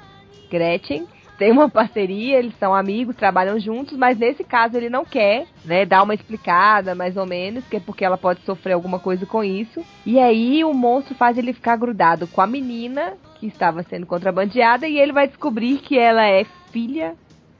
[0.50, 1.06] Gretchen.
[1.40, 5.86] Tem uma parceria, eles são amigos, trabalham juntos, mas nesse caso ele não quer, né,
[5.86, 9.42] dar uma explicada, mais ou menos, que é porque ela pode sofrer alguma coisa com
[9.42, 9.82] isso.
[10.04, 14.86] E aí o monstro faz ele ficar grudado com a menina que estava sendo contrabandeada
[14.86, 17.14] e ele vai descobrir que ela é filha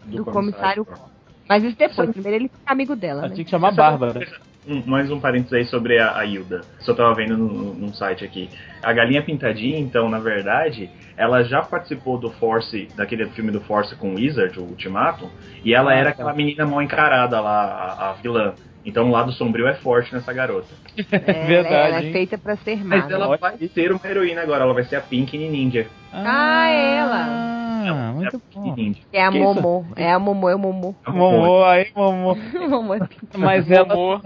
[0.04, 0.86] do, comissário.
[1.48, 3.34] Mas isso depois, primeiro ele fica amigo dela, Ela né?
[3.34, 4.28] tinha que chamar Bárbara.
[4.70, 6.64] Um, mais um parênteses aí sobre a, a Hilda.
[6.80, 8.48] Só tava vendo num, num site aqui.
[8.82, 13.94] A Galinha Pintadinha, então, na verdade, ela já participou do Force, daquele filme do Force
[13.96, 15.30] com o Wizard, o Ultimato,
[15.64, 16.10] e ela Ah, era tá.
[16.12, 17.62] aquela menina mal encarada lá,
[17.98, 18.54] a, a vilã.
[18.82, 20.68] Então o lado sombrio é forte nessa garota.
[21.12, 22.96] É, Verdade, Ela é feita pra ser má.
[22.96, 23.14] Mas né?
[23.14, 25.86] ela vai ser uma heroína agora, ela vai ser a Pink Ninja.
[26.12, 27.26] Ah, ela.
[27.26, 28.62] Ah, muito é a bom.
[28.74, 29.00] Pink Ninja.
[29.12, 29.30] É a?
[29.30, 29.84] Momô.
[29.96, 30.94] É a Momô, é o Momô.
[31.06, 32.34] Momô, aí, Momô.
[32.68, 32.94] Momô.
[33.36, 34.20] Mas ela.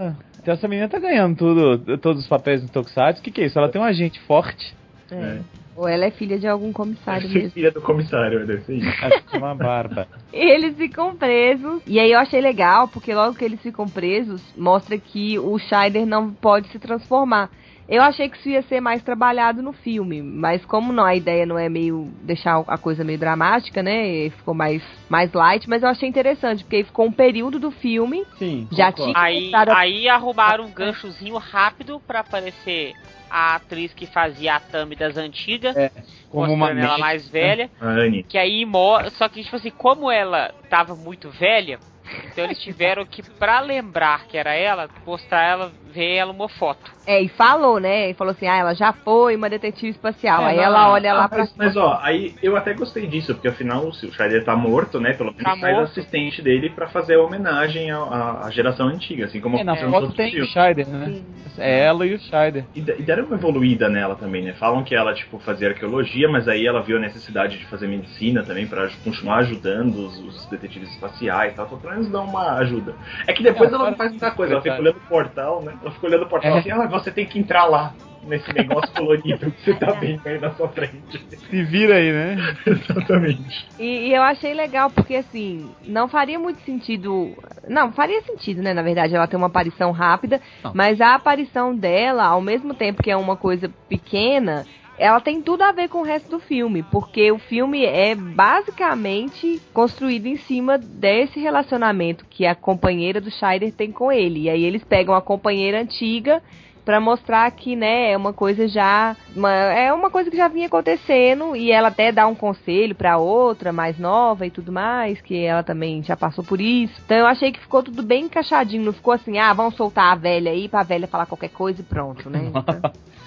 [0.45, 3.19] Então essa menina tá ganhando tudo, todos os papéis no Tokusatsu.
[3.19, 3.57] O que, que é isso?
[3.57, 4.75] Ela tem um agente forte.
[5.09, 5.39] É.
[5.75, 7.49] Ou ela é filha de algum comissário Ser mesmo.
[7.49, 8.87] filha do comissário, deve ser isso.
[8.87, 10.07] Acho que é uma barba.
[10.31, 11.81] E eles ficam presos.
[11.87, 16.05] E aí eu achei legal, porque logo que eles ficam presos, mostra que o Scheider
[16.05, 17.49] não pode se transformar.
[17.87, 21.45] Eu achei que isso ia ser mais trabalhado no filme, mas como não, a ideia
[21.45, 24.29] não é meio deixar a coisa meio dramática, né?
[24.31, 28.25] Ficou mais, mais light, mas eu achei interessante, porque aí ficou um período do filme,
[28.39, 28.67] Sim.
[28.71, 29.13] já concordo.
[29.13, 32.93] tinha Aí, a- aí arrumaram um ganchozinho rápido pra aparecer
[33.29, 35.91] a atriz que fazia a Tami das antigas, É,
[36.29, 37.69] Como uma mostrando ela mais velha.
[37.79, 38.23] A Anne.
[38.23, 38.65] Que aí
[39.11, 41.79] Só que, tipo assim, como ela tava muito velha,
[42.23, 46.91] então eles tiveram que, pra lembrar que era ela, mostrar ela, ver ela uma foto.
[47.07, 48.09] É, e falou, né?
[48.09, 50.41] E falou assim: ah, ela já foi uma detetive espacial.
[50.43, 51.37] É, aí não, ela olha Ah, lá pra.
[51.39, 54.99] mas, mas, ó, aí eu até gostei disso, porque afinal se o Scheider tá morto,
[54.99, 55.13] né?
[55.13, 55.89] Pelo menos Tá faz morto.
[55.91, 59.75] assistente dele pra fazer a homenagem à, à- à geração antiga, assim como É, na
[59.75, 60.49] foto outros tem o filmes.
[60.51, 61.21] Scheider, né?
[61.57, 62.65] É ela e o Scheider.
[62.75, 64.53] E, e deram uma evoluída nela também, né?
[64.53, 68.43] Falam que ela, tipo, fazia arqueologia, mas aí ela viu a necessidade de fazer medicina
[68.43, 71.65] também pra aj- continuar ajudando os, os detetives espaciais e tal.
[71.65, 72.95] Então, pelo menos dão uma ajuda.
[73.27, 75.61] É que depois É, ela não para- faz muita coisa, ela fica olhando o portal,
[75.61, 75.73] né?
[75.85, 76.59] Ela fica olhando o portal É.
[76.59, 77.93] assim, ah, você tem que entrar lá,
[78.23, 81.23] nesse negócio colorido que você tá vendo aí na sua frente.
[81.47, 82.37] Se vira aí, né?
[82.65, 83.67] Exatamente.
[83.79, 87.35] E, e eu achei legal porque, assim, não faria muito sentido.
[87.67, 88.73] Não, faria sentido, né?
[88.73, 90.71] Na verdade, ela tem uma aparição rápida, Não.
[90.73, 94.65] mas a aparição dela, ao mesmo tempo que é uma coisa pequena,
[94.97, 99.61] ela tem tudo a ver com o resto do filme, porque o filme é basicamente
[99.73, 104.43] construído em cima desse relacionamento que a companheira do Scheider tem com ele.
[104.43, 106.41] E aí eles pegam a companheira antiga
[106.85, 109.17] Pra mostrar que, né, é uma coisa já.
[109.35, 111.55] uma- é uma coisa que já vinha acontecendo.
[111.55, 115.63] E ela até dá um conselho pra outra, mais nova e tudo mais, que ela
[115.63, 116.93] também já passou por isso.
[117.03, 118.85] Então eu achei que ficou tudo bem encaixadinho.
[118.85, 121.83] Não ficou assim, ah, vamos soltar a velha aí pra velha falar qualquer coisa e
[121.83, 122.51] pronto, né?
[122.55, 122.81] Então,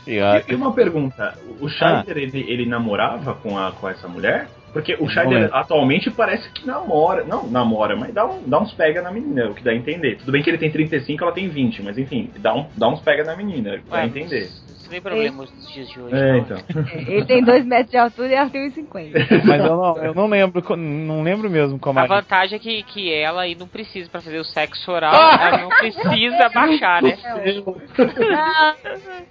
[0.06, 4.48] E, e uma pergunta, o Scheider, ele, ele namorava com, a, com essa mulher?
[4.72, 7.24] Porque o Não Scheider atualmente parece que namora.
[7.24, 10.16] Não, namora, mas dá, um, dá uns pega na menina, o que dá a entender.
[10.18, 13.00] Tudo bem que ele tem 35, ela tem 20, mas enfim, dá, um, dá uns
[13.00, 14.42] pega na menina, dá a Ué, entender.
[14.42, 16.14] Isso nem problema nos dias de hoje.
[16.14, 16.38] É, não.
[16.38, 16.58] então.
[17.06, 19.44] ele tem dois metros de altura e ela tem 1,50.
[19.44, 22.82] Mas eu não, eu não lembro, não lembro mesmo como A a vantagem é que,
[22.84, 27.16] que ela aí não precisa pra fazer o sexo oral, ela não precisa baixar, né?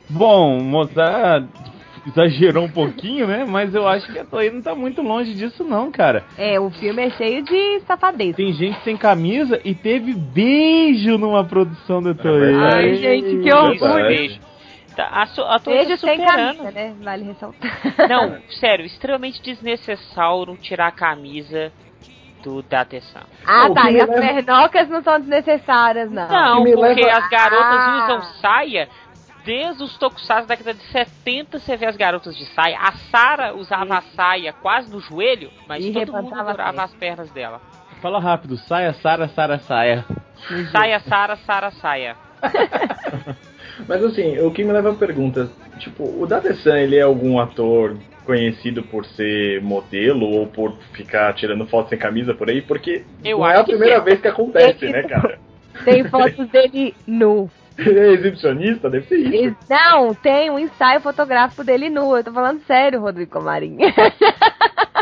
[0.09, 1.45] Bom, Mozart
[2.07, 3.45] exagerou um pouquinho, né?
[3.47, 6.23] Mas eu acho que a Toei não tá muito longe disso, não, cara.
[6.37, 8.37] É, o filme é cheio de safadeza.
[8.37, 12.55] Tem gente sem camisa e teve beijo numa produção da Toei.
[12.55, 14.07] Ai, gente, que Isso, orgulho.
[14.07, 14.39] beijo.
[14.95, 16.57] Tá, a, su- a Toei Beijo tá sem superando.
[16.57, 16.95] camisa, né?
[17.03, 17.71] Vale ressaltar.
[18.09, 21.71] Não, sério, extremamente desnecessário tirar a camisa
[22.43, 23.21] do Datesan.
[23.45, 23.91] Ah, O tá.
[23.91, 26.27] E as leva- pernocas não são desnecessárias, não.
[26.27, 28.03] Não, porque leva- as garotas Ah.
[28.05, 28.89] usam saia.
[29.47, 32.77] Desde os tokusatsu da década de 70 você vê as garotas de saia.
[32.79, 37.31] A Sara usava a saia quase no joelho, mas E todo mundo adorava as pernas
[37.31, 37.61] dela.
[38.01, 40.03] Fala rápido, saia, Sara, Sara, saia.
[40.69, 42.17] Saia, Sara, Sara, saia.
[43.87, 47.97] Mas assim, o que me leva a pergunta, tipo, o Datesan, ele é algum ator
[48.25, 52.61] conhecido por ser modelo ou por ficar tirando foto sem camisa por aí?
[52.61, 54.05] Porque Eu não acho é a que primeira sim.
[54.05, 55.39] vez que acontece, né, cara?
[55.85, 57.49] Tem fotos dele nu.
[57.77, 58.89] Ele é exibicionista?
[58.89, 59.55] Deve ser isso.
[59.69, 62.15] Não, tem um ensaio fotográfico dele nu.
[62.17, 63.77] Eu tô falando sério, Rodrigo Comarim.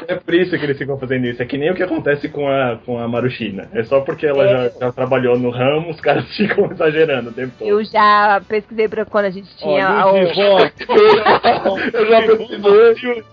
[0.07, 1.41] É por isso que eles ficam fazendo isso.
[1.41, 3.67] É que nem o que acontece com a, com a Marushina.
[3.73, 4.69] É só porque ela É.
[4.69, 7.67] já, já trabalhou no ramo, os caras ficam exagerando o tempo todo.
[7.67, 10.05] Eu já pesquisei pra quando a gente tinha.
[10.05, 10.27] Olha o-.
[11.95, 13.23] Eu já pesquisei.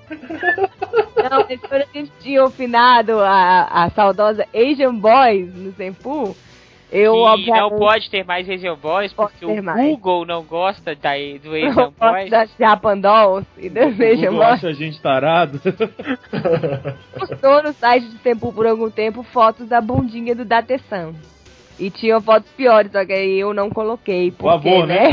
[1.30, 6.34] Não, mas quando a gente tinha o finado, a, a saudosa Asian Boys no Senpu,
[6.92, 7.60] eu que obviamente.
[7.60, 9.88] não pode ter mais Asian Boys, porque o mais.
[9.88, 12.30] Google não gosta da, do Asian Boys.
[12.30, 14.52] das Japan Dolls e das Asian Google Boys.
[14.52, 15.58] acha a gente tarado.
[17.18, 21.14] postou no site do Tempo por algum tempo fotos da bundinha do Datesan.
[21.78, 24.30] E tinha fotos piores, só que aí eu não coloquei.
[24.30, 25.08] Porque, avô, né?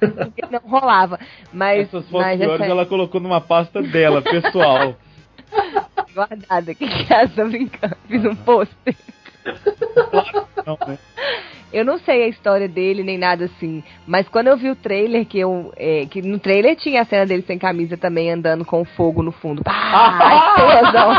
[0.00, 1.18] porque não rolava.
[1.52, 4.96] Mas, Essas fotos mas piores essa ela colocou numa pasta dela, pessoal.
[6.14, 7.96] guardada aqui em casa, brincando.
[8.08, 8.96] Fiz um pôster.
[10.66, 10.98] Não, né?
[11.72, 15.26] eu não sei a história dele nem nada assim, mas quando eu vi o trailer,
[15.26, 15.72] que eu.
[15.76, 19.32] é, que no trailer tinha a cena dele sem camisa também andando com fogo no
[19.32, 19.62] fundo.
[19.62, 21.12] Pá, explosão.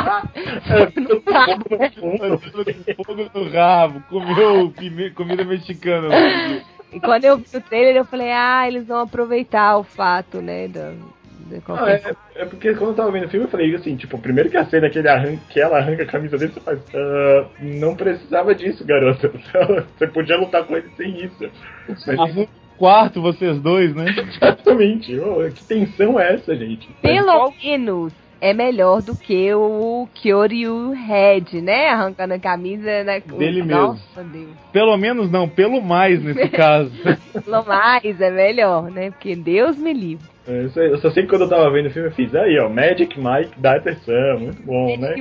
[1.07, 1.65] No cabo.
[2.95, 4.73] Fogo no rabo, comeu
[5.15, 6.09] comida mexicana.
[6.91, 10.67] E quando eu vi o trailer, eu falei, ah, eles vão aproveitar o fato, né?
[10.67, 10.79] De
[11.67, 12.01] Não, é,
[12.35, 14.65] é porque quando eu tava vendo o filme eu falei assim, tipo, primeiro que a
[14.65, 16.79] cena que, ele arranca, que ela arranca a camisa dele, você faz.
[16.93, 19.29] "Ah, não precisava disso, garota.
[19.97, 21.49] Você podia lutar com ele sem isso.
[21.87, 24.05] Mas, Arruma um quarto, vocês dois, né?
[24.41, 25.17] exatamente.
[25.19, 26.87] Ô, que tensão é essa, gente?
[27.01, 31.89] Pelo menos é melhor do que o Kyoryu Red, né?
[31.89, 33.19] Arrancando a camisa né?
[33.19, 34.49] Dele Nossa, Deus.
[34.71, 36.91] Pelo menos não, pelo mais nesse caso.
[37.43, 39.11] Pelo mais é melhor, né?
[39.11, 40.27] Porque Deus me livre.
[40.47, 40.89] É, isso aí.
[40.89, 43.19] Eu só sei que quando eu tava vendo o filme eu fiz, aí ó, Magic
[43.19, 45.15] Mike dá atenção, muito bom, né?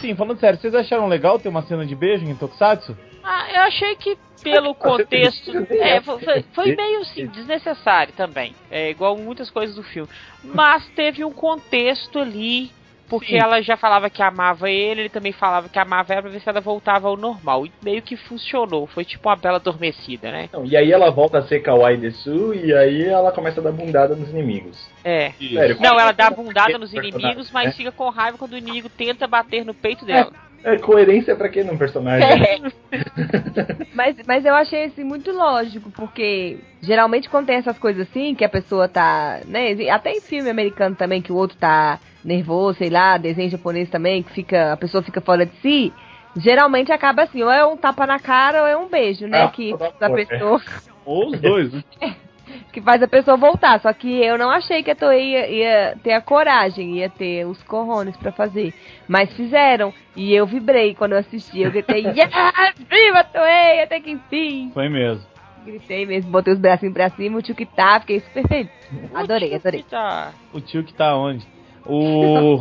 [0.00, 2.96] Sim, falando sério, vocês acharam legal ter uma cena de beijo em Tokusatsu?
[3.24, 5.50] Ah, eu achei que pelo contexto.
[5.70, 8.54] É, foi, foi- meio assim, desnecessário também.
[8.70, 10.08] É igual muitas coisas do filme.
[10.42, 12.70] Mas teve um contexto ali.
[13.06, 13.38] Porque Sim.
[13.38, 16.48] ela já falava que amava ele, ele também falava que amava ela pra ver se
[16.48, 17.66] ela voltava ao normal.
[17.66, 18.86] E meio que funcionou.
[18.86, 20.48] Foi tipo uma bela adormecida, né?
[20.50, 23.72] Não, e aí ela volta a ser Kawaii Desu e aí ela começa a dar
[23.72, 24.82] bundada nos inimigos.
[25.04, 25.32] É.
[25.32, 27.72] Sério, Não, ela dá Esse bundada nos personagem, inimigos, mas né?
[27.72, 30.32] fica com raiva quando o inimigo tenta bater no peito dela.
[30.32, 32.28] É, coerência pra quê num personagem?
[33.94, 38.44] Mas, mas eu achei assim muito lógico, porque geralmente quando tem essas coisas assim, que
[38.44, 42.90] a pessoa tá, né, até em filme americano também, que o outro tá nervoso, sei
[42.90, 45.92] lá, desenho japonês também, que fica, a pessoa fica fora de si,
[46.36, 49.48] geralmente acaba assim, ou é um tapa na cara ou é um beijo, né, Ah,
[49.48, 50.24] que a bom, é.
[50.26, 50.60] pessoa,
[51.04, 51.82] Ou os dois, né?
[52.72, 55.96] que faz a pessoa voltar, só que eu não achei que a Toei ia, ia
[56.02, 58.74] ter a coragem, ia ter os corrones pra fazer,
[59.08, 62.30] mas fizeram, e eu vibrei quando eu assisti, eu gritei, yes,
[62.88, 64.70] viva Toei, até que enfim!
[64.72, 65.24] Foi mesmo.
[65.64, 68.70] Gritei mesmo, botei os bracinhos pra cima, o tio que tá, fiquei super feliz.
[69.14, 69.82] Adorei, adorei.
[69.88, 70.32] Tá.
[70.52, 71.53] O tio que tá onde?
[71.86, 72.58] O.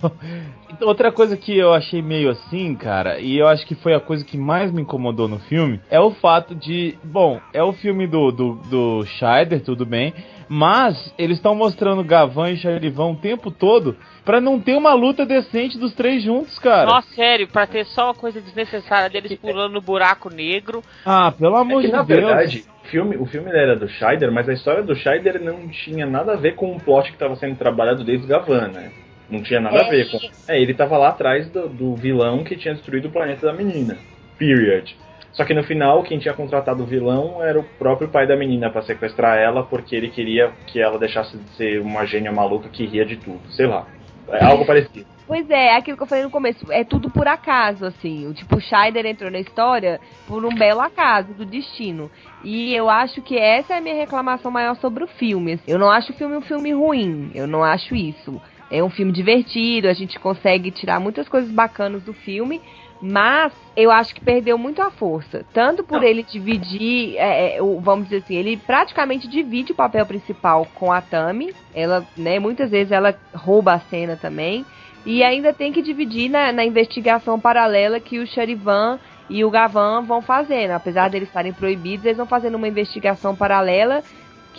[0.82, 4.24] Outra coisa que eu achei meio assim, cara, e eu acho que foi a coisa
[4.24, 6.96] que mais me incomodou no filme, é o fato de.
[7.04, 10.14] Bom, é o filme do, do, do Scheider, tudo bem,
[10.48, 15.26] mas eles estão mostrando Gavan e Charivan o tempo todo pra não ter uma luta
[15.26, 16.86] decente dos três juntos, cara.
[16.90, 20.82] Nossa, sério, pra ter só uma coisa desnecessária deles pulando no buraco negro.
[21.04, 22.20] Ah, pelo É amor que, de na Deus.
[22.20, 26.32] verdade, filme, o filme era do Scheider, mas a história do Scheider não tinha nada
[26.32, 28.90] a ver com o plot que estava sendo trabalhado desde Gavan, né?
[29.30, 30.18] Não tinha nada a ver com.
[30.48, 33.96] É, ele tava lá atrás do, do vilão que tinha destruído o planeta da menina.
[34.36, 34.96] Period.
[35.32, 38.68] Só que no final, quem tinha contratado o vilão era o próprio pai da menina
[38.68, 42.84] pra sequestrar ela, porque ele queria que ela deixasse de ser uma gênia maluca que
[42.84, 43.40] ria de tudo.
[43.50, 43.86] Sei lá.
[44.30, 45.06] É algo parecido.
[45.26, 48.26] Pois é, é aquilo que eu falei no começo, é tudo por acaso, assim.
[48.26, 52.10] O tipo, o Scheider entrou na história por um belo acaso do destino.
[52.42, 55.52] E eu acho que essa é a minha reclamação maior sobre o filme.
[55.52, 55.70] assim.
[55.70, 58.42] Eu não acho o filme um filme ruim, eu não acho isso.
[58.70, 62.60] É um filme divertido, a gente consegue tirar muitas coisas bacanas do filme,
[63.00, 65.44] mas eu acho que perdeu muito a força.
[65.54, 70.66] Tanto por ele dividir, é, é, vamos dizer assim, ele praticamente divide o papel principal
[70.74, 71.54] com a Tami.
[71.74, 74.66] Ela, né, muitas vezes ela rouba a cena também.
[75.06, 78.98] E ainda tem que dividir na, na investigação paralela que o Charivan
[79.30, 80.72] e o Gavan vão fazendo.
[80.72, 84.02] Apesar deles estarem proibidos, eles vão fazendo uma investigação paralela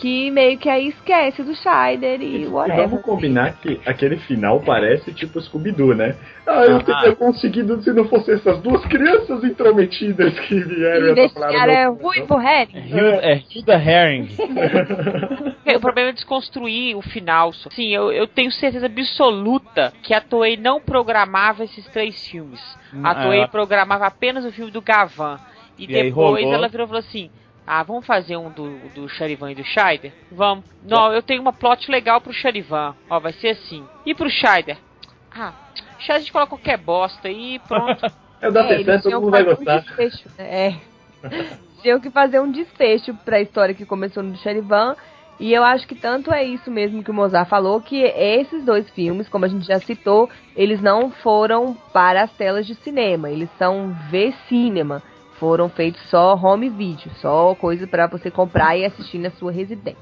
[0.02, 2.88] que meio que aí esquece do Scheider e E whatever.
[2.90, 6.16] vamos combinar que aquele final parece tipo Scooby-Doo, né?
[6.48, 6.84] Ah, eu Ah.
[6.84, 12.38] teria conseguido se não fossem essas duas crianças intrometidas que vieram e é ruim pro
[12.38, 12.72] Harry.
[12.74, 14.28] Hilda, é Hilda Herring.
[15.76, 17.54] O problema é desconstruir o final.
[17.54, 17.70] só.
[17.70, 22.60] Sim, eu, eu tenho certeza absoluta que a Toei não programava esses três filmes.
[23.04, 25.40] A Ah, Toei ela- programava apenas o filme do Gavan.
[25.78, 27.30] E, E depois ela virou e falou assim:
[27.66, 30.12] Ah, vamos fazer um do, do Charivan e do Scheider?
[30.32, 30.66] Vamos.
[30.84, 32.96] Não, eu tenho uma plot legal pro Charivan.
[33.10, 33.86] Ó, vai ser assim.
[34.06, 34.78] E pro Scheider?
[35.34, 35.54] Ah,
[36.00, 38.06] Scheider a gente coloca qualquer bosta aí e pronto.
[38.42, 39.80] É o da É, todo mundo que vai fazer um gostar.
[39.82, 40.44] desfecho, né?
[40.68, 40.76] É.
[41.84, 44.96] Tinham que fazer um desfecho pra história que começou no Charivan.
[45.40, 48.90] E eu acho que tanto é isso mesmo que o Mozart falou, que esses dois
[48.90, 53.50] filmes, como a gente já citou, eles não foram para as telas de cinema, eles
[53.60, 55.04] são V-Cinema.
[55.42, 59.98] Foram feitos só home video, só coisa pra você comprar e assistir na sua residência.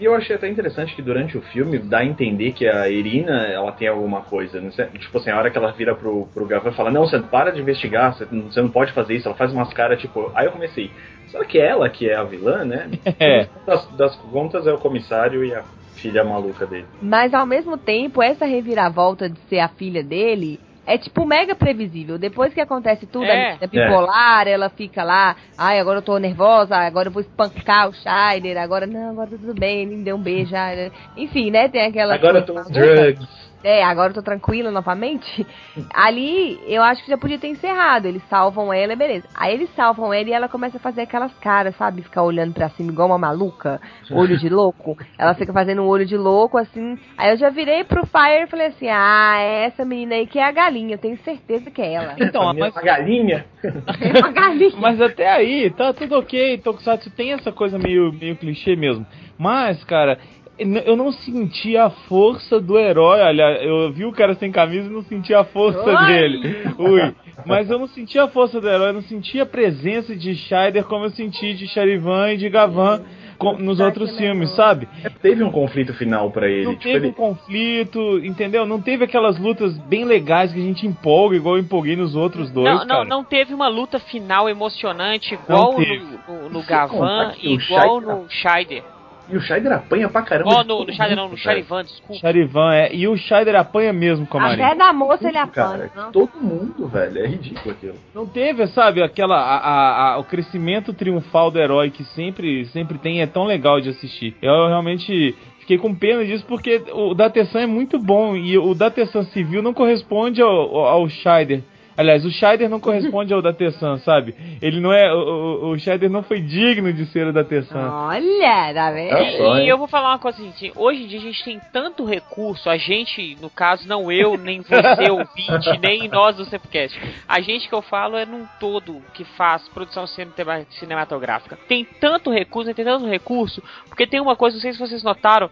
[0.00, 3.42] E eu achei até interessante que durante o filme dá a entender que a Irina
[3.48, 4.58] ela tem alguma coisa.
[4.70, 7.18] Sei, tipo assim, a hora que ela vira pro, pro Gavan e fala: Não, você
[7.18, 9.28] para de investigar, você, não- você não pode fazer isso.
[9.28, 10.32] Ela faz umas caras tipo.
[10.34, 10.90] Aí eu comecei:
[11.30, 12.88] Será que é ela que é a vilã, né?
[13.20, 13.46] É.
[13.66, 15.64] Das, das contas é o comissário e a
[15.96, 16.86] filha maluca dele.
[17.02, 20.58] Mas ao mesmo tempo, essa reviravolta de ser a filha dele
[20.88, 22.18] é tipo mega previsível.
[22.18, 23.30] Depois que acontece tudo, É.
[23.30, 27.88] a menina bipolar, ela fica lá, ai, agora eu tô nervosa, agora eu vou espancar
[27.88, 30.54] o Scheider, agora não, agora tá tudo bem, ele me deu um beijo.
[30.56, 31.68] ah, Enfim, né?
[31.68, 32.14] Tem aquela.
[32.14, 32.72] Agora eu tô maluca.
[32.72, 33.47] drugs.
[33.62, 35.46] É, agora eu tô tranquila novamente.
[35.92, 38.06] Ali, eu acho que já podia ter encerrado.
[38.06, 39.26] Eles salvam ela, beleza.
[39.34, 42.02] Aí eles salvam ela e ela começa a fazer aquelas caras, sabe?
[42.02, 43.80] Ficar olhando pra cima igual uma maluca.
[44.10, 44.96] Olho de louco.
[45.18, 46.98] Ela fica fazendo um olho de louco, assim.
[47.16, 50.38] Aí eu já virei pro Fire e falei assim: Ah, é essa menina aí que
[50.38, 50.94] é a galinha.
[50.94, 52.16] Eu tenho certeza que é ela.
[52.28, 53.46] Então, mas, é uma galinha.
[53.64, 54.76] É uma galinha.
[54.76, 56.58] mas até aí, tá tudo ok.
[56.58, 59.06] Tokusatsu tem essa coisa meio, meio clichê mesmo.
[59.38, 60.18] Mas, cara,
[60.58, 63.20] eu não senti a força do herói.
[63.20, 66.06] Olha, eu vi o cara sem camisa e não senti a força Oi!
[66.06, 66.56] dele.
[66.78, 67.14] Ui.
[67.46, 70.84] Mas eu não senti a força do herói, eu não senti a presença de Scheider
[70.84, 73.02] como eu senti de Charivan e de Gavan
[73.38, 74.88] com- nos Tá outros filmes, sabe?
[75.22, 76.64] Teve um conflito final pra ele.
[76.64, 77.14] Não tipo, teve um ele...
[77.16, 78.66] conflito, entendeu?
[78.66, 82.50] Não teve aquelas lutas bem legais que a gente empolga, igual eu empolguei nos outros
[82.50, 83.04] dois, Não, não, cara.
[83.04, 88.28] não teve uma luta final emocionante igual no, no, no Gavan e igual Scheider- no
[88.28, 88.82] Scheider.
[89.30, 90.50] E o Scheider apanha pra caramba.
[90.54, 91.36] Ó, de no, no Scheider não, mundo, no.
[91.38, 92.14] Charivan, desculpa.
[92.20, 92.94] Charivan é.
[92.94, 94.66] E o Scheider apanha mesmo com a Marinha.
[94.68, 95.68] Até da moça ele apanha.
[95.68, 96.12] Cara, não.
[96.12, 97.18] todo mundo, velho.
[97.18, 97.94] É ridículo aquilo.
[98.14, 99.36] Não teve, sabe, aquela.
[99.36, 103.80] A, a- a- o crescimento triunfal do herói que sempre, sempre tem é tão legal
[103.80, 104.34] de assistir.
[104.40, 109.24] Eu realmente fiquei com pena disso porque o Datesan é muito bom e o Datesan
[109.24, 111.62] civil não corresponde ao, ao Scheider.
[111.98, 114.32] Aliás, o Scheider não corresponde ao Datesan, sabe?
[114.62, 115.12] Ele não é.
[115.12, 117.90] O, o, o Scheider não foi digno de ser o Datesan.
[117.90, 119.16] Olha, tá vendo?
[119.16, 122.04] É E eu vou falar uma coisa assim, hoje em dia a gente tem tanto
[122.04, 126.96] recurso, a gente, no caso, não eu, nem você, ouvinte, nem nós do Sepcast.
[127.28, 130.30] A gente que eu falo é num todo que faz produção cine-
[130.70, 131.58] cinematográfica.
[131.66, 135.50] Tem tanto recurso, tem tanto recurso, porque tem uma coisa, não sei se vocês notaram,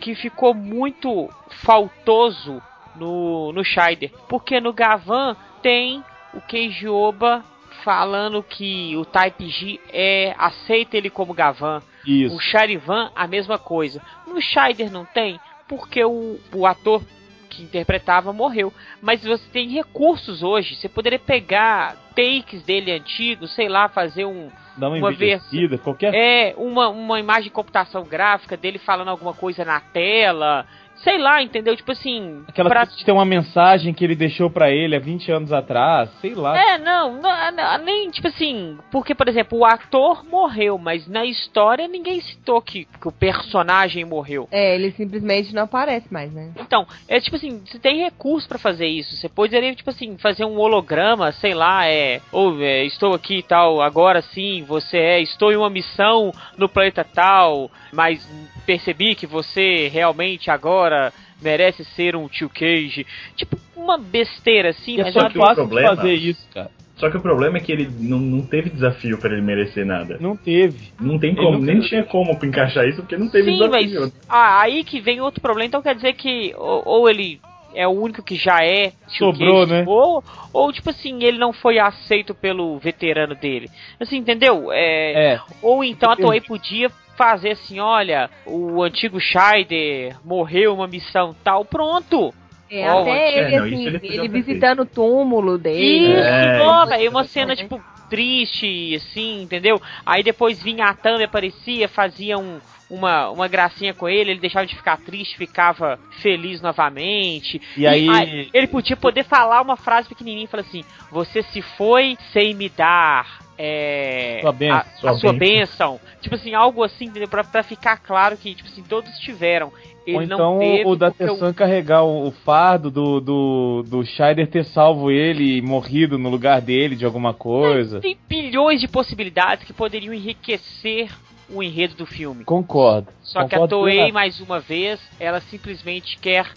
[0.00, 1.28] que ficou muito
[1.76, 2.62] faltoso
[2.96, 4.10] no, no Scheider.
[4.28, 6.02] Porque no Gavan tem
[6.34, 7.44] o Keiji Oba
[7.84, 11.82] falando que o Type G é aceita ele como Gavan.
[12.06, 12.34] Isso.
[12.34, 14.00] O Charivan, a mesma coisa.
[14.26, 15.38] No Scheider não tem,
[15.68, 17.02] porque o, o ator
[17.48, 18.72] que interpretava morreu.
[19.00, 20.74] Mas você tem recursos hoje.
[20.74, 24.50] Você poderia pegar takes dele antigos, sei lá, fazer um.
[24.76, 29.34] Dá uma, uma envelhecida, qualquer É, uma, uma imagem de computação gráfica dele falando alguma
[29.34, 30.66] coisa na tela.
[31.02, 31.76] Sei lá, entendeu?
[31.76, 32.44] Tipo assim.
[32.48, 36.08] Aquela pra- de ter uma mensagem que ele deixou pra ele há 20 anos atrás,
[36.20, 36.56] sei lá.
[36.56, 41.88] É, não, não, nem tipo assim, porque, por exemplo, o ator morreu, mas na história
[41.88, 44.48] ninguém citou que, que o personagem morreu.
[44.50, 46.52] É, ele simplesmente não aparece mais, né?
[46.60, 49.16] Então, é tipo assim, você tem recurso pra fazer isso.
[49.16, 52.20] Você poderia, tipo assim, fazer um holograma, sei lá, é.
[52.30, 56.68] Ou é, estou aqui e tal, agora sim, você é, estou em uma missão no
[56.68, 58.24] planeta tal, mas
[58.64, 60.91] percebi que você realmente agora
[61.40, 63.06] merece ser um tio Cage.
[63.36, 66.70] Tipo, uma besteira assim, é mas só o fácil problema- fazer isso, cara.
[66.96, 70.18] Só que o problema é que ele não, não teve desafio pra ele merecer nada.
[70.20, 70.92] Não teve.
[71.00, 74.12] Não tem como, nem tinha como encaixar isso porque não teve Sim, mas desafio.
[74.28, 75.66] ah, aí que vem outro problema.
[75.66, 77.40] Então quer dizer que ou, ou ele
[77.74, 79.84] é o único que já é tio Sobrou, Cage, né?
[79.86, 80.22] Ou,
[80.52, 83.68] ou tipo assim, ele não foi aceito pelo veterano dele.
[83.98, 84.70] Assim, entendeu?
[84.70, 85.40] É, É.
[85.60, 86.28] Ou então a Entendi.
[86.28, 92.32] Toei podia fazer assim, olha, o antigo Scheider morreu uma missão tal, pronto.
[92.70, 96.12] É, Ó, até é, ele, não, assim, ele ele, visitando o túmulo dele.
[96.14, 97.56] Isso, É, velho, uma cena É.
[97.56, 99.80] tipo triste, assim, entendeu?
[100.04, 102.60] Aí depois vinha a Thumb, aparecia, fazia um,
[102.92, 107.60] uma, uma gracinha com ele, ele deixava de ficar triste, ficava feliz novamente.
[107.76, 112.54] E aí- ele podia poder falar uma frase pequenininha, falar assim: Você se foi sem
[112.54, 113.40] me dar.
[113.58, 115.92] É, Sua bênção, a, a sua sua bênção.
[115.92, 116.00] bênção.
[116.20, 117.10] Tipo assim, algo assim?
[117.30, 119.72] Pra, pra ficar claro que, tipo assim, todos tiveram.
[120.04, 124.48] Ele Ou não então o porque Datesan carregar o, o fardo do, do, do Scheider
[124.48, 128.00] ter salvo ele e morrido no lugar dele de alguma coisa.
[128.00, 131.08] Tem bilhões de possibilidades que poderiam enriquecer
[131.52, 132.44] o enredo do filme.
[132.44, 133.08] Concordo.
[133.22, 136.50] Só que a Concordo Toei, mais uma vez, ela simplesmente quer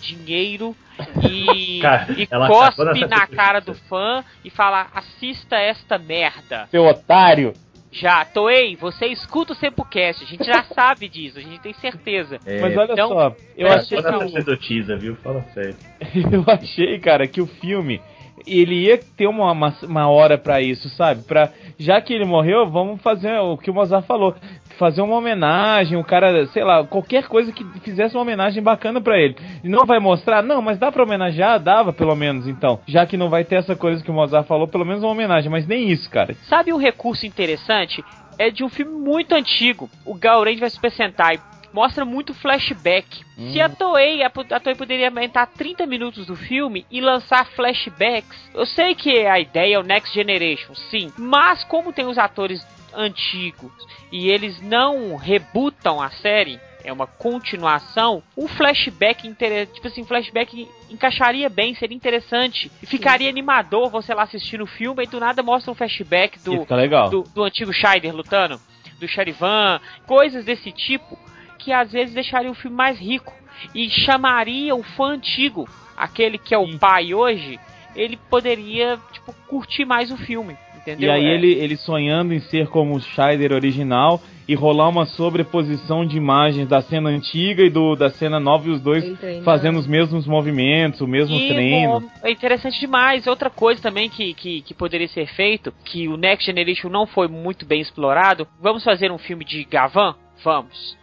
[0.00, 0.76] dinheiro
[1.30, 6.66] e, Cara, e ela cospe na cara do fã e fala: assista esta merda.
[6.70, 7.54] Seu otário!
[7.94, 12.40] Já, Toei, você escuta o Sempocast, a gente já sabe disso, a gente tem certeza.
[12.46, 15.16] É, Mas olha então, só, eu é, achei que o- viu?
[15.16, 15.76] Fala sério.
[16.32, 18.00] eu achei, cara, que o filme
[18.46, 21.22] ele ia ter uma, uma, uma hora pra isso, sabe?
[21.22, 24.34] Pra, já que ele morreu, vamos fazer o que o Mozart falou,
[24.78, 29.18] fazer uma homenagem, o cara, sei lá, qualquer coisa que fizesse uma homenagem bacana pra
[29.18, 29.36] ele.
[29.62, 30.42] E não vai mostrar?
[30.42, 31.60] Não, mas dá pra homenagear?
[31.60, 32.80] Dava, pelo menos, então.
[32.86, 35.50] Já que não vai ter essa coisa que o Mozart falou, pelo menos uma homenagem,
[35.50, 36.34] mas nem isso, cara.
[36.48, 38.02] Sabe um recurso interessante?
[38.38, 41.38] É de um filme muito antigo, o Gauren vs Super Sentai.
[41.72, 43.24] Mostra muito flashback.
[43.52, 48.50] Se a Toei, a, a Toei poderia aumentar 30 minutos do filme e lançar flashbacks.
[48.54, 52.64] Eu sei que a ideia é o Next Generation, sim, mas como tem os atores
[52.94, 53.72] antigos
[54.10, 60.68] e eles não rebutam a série, é uma continuação, um flashback interessante, tipo assim, flashback
[60.90, 62.70] encaixaria bem, seria interessante.
[62.82, 66.66] E ficaria animador você lá assistindo o filme e do nada mostra um flashback do,
[67.10, 68.60] do, do antigo Scheider lutando,
[68.98, 71.18] do Charivan, coisas desse tipo
[71.62, 73.32] que às vezes deixaria o filme mais rico
[73.74, 76.78] e chamaria o fã antigo, aquele que é o Sim.
[76.78, 77.58] pai hoje,
[77.94, 81.08] ele poderia, tipo, curtir mais o filme, entendeu?
[81.08, 81.34] E aí É.
[81.34, 86.66] ele, ele sonhando em ser como o Scheider original e rolar uma sobreposição de imagens
[86.68, 89.04] da cena antiga e do da cena nova e os dois
[89.44, 92.00] fazendo os mesmos movimentos, o mesmo E, treino.
[92.00, 93.26] bom, é interessante demais.
[93.28, 97.28] Outra coisa também que, que, que poderia ser feito, que o Next Generation não foi
[97.28, 98.48] muito bem explorado.
[98.60, 100.16] Vamos fazer um filme de Gavan?
[100.42, 101.00] Vamos.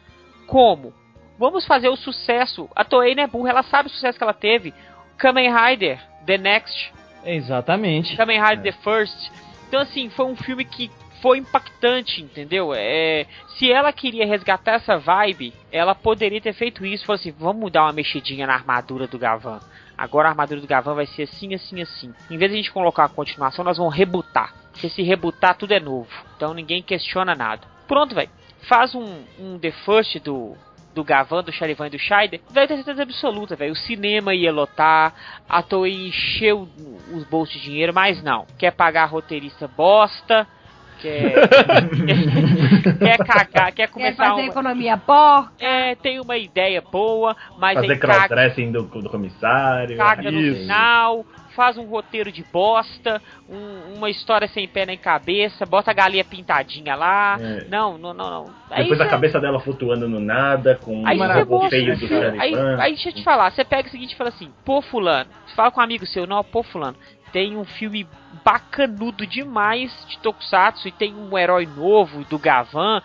[0.50, 0.94] Como?
[1.38, 2.70] Vamos fazer o sucesso.
[2.76, 4.74] A Toei não é burra, ela sabe o sucesso que ela teve.
[5.18, 6.92] Kamen Rider, The Next,
[7.24, 8.16] Exatamente.
[8.16, 9.32] Kamen Rider The First.
[9.68, 10.90] Então, assim, foi um filme que
[11.22, 12.74] foi impactante, entendeu?
[12.74, 13.26] É,
[13.58, 17.06] se ela queria resgatar essa vibe, ela poderia ter feito isso.
[17.06, 19.60] Falou assim: vamos dar uma mexidinha na armadura do Gavan.
[19.98, 22.14] Agora a armadura do Gavan vai ser assim, assim, assim.
[22.32, 24.54] Em vez de a gente colocar a continuação, nós vamos rebutar.
[24.72, 26.10] Porque se rebutar, tudo é novo.
[26.38, 27.68] Então ninguém questiona nada.
[27.86, 28.30] Pronto, velho.
[28.68, 30.56] Faz um, um The First do,
[30.94, 33.74] do Gavan, do Charivan e do Scheider, vai ter certeza absoluta, velho.
[33.74, 35.14] O cinema ia lotar,
[35.48, 36.68] a Toei encheu
[37.14, 38.46] os bolsos de dinheiro, mas não.
[38.58, 40.48] Quer pagar roteirista bosta,
[41.00, 41.48] quer.
[43.00, 44.50] quer cagar, quer Quer começar fazer uma.
[44.50, 45.52] economia porca?
[45.60, 49.98] É, tem uma ideia boa, mas Fazer aí caga, do, do comissário.
[49.98, 50.62] caga no Isso.
[50.62, 51.26] final,
[51.60, 56.24] faz um roteiro de bosta, um- uma história sem pé nem cabeça, bota a galinha
[56.24, 57.38] pintadinha lá.
[57.38, 57.66] É.
[57.68, 58.56] Não, não, não, não.
[58.72, 62.06] Aí Depois a cabeça dela flutuando no nada, com Aí um robô feio do.
[62.40, 65.30] Aí, aí deixa eu te falar, você pega o seguinte e fala assim, pô fulano,
[65.46, 66.96] você fala com um amigo seu, não, pô fulano,
[67.34, 68.08] tem um filme
[68.46, 73.02] bacanudo demais de Tokusatsu e tem um herói novo do Gavan,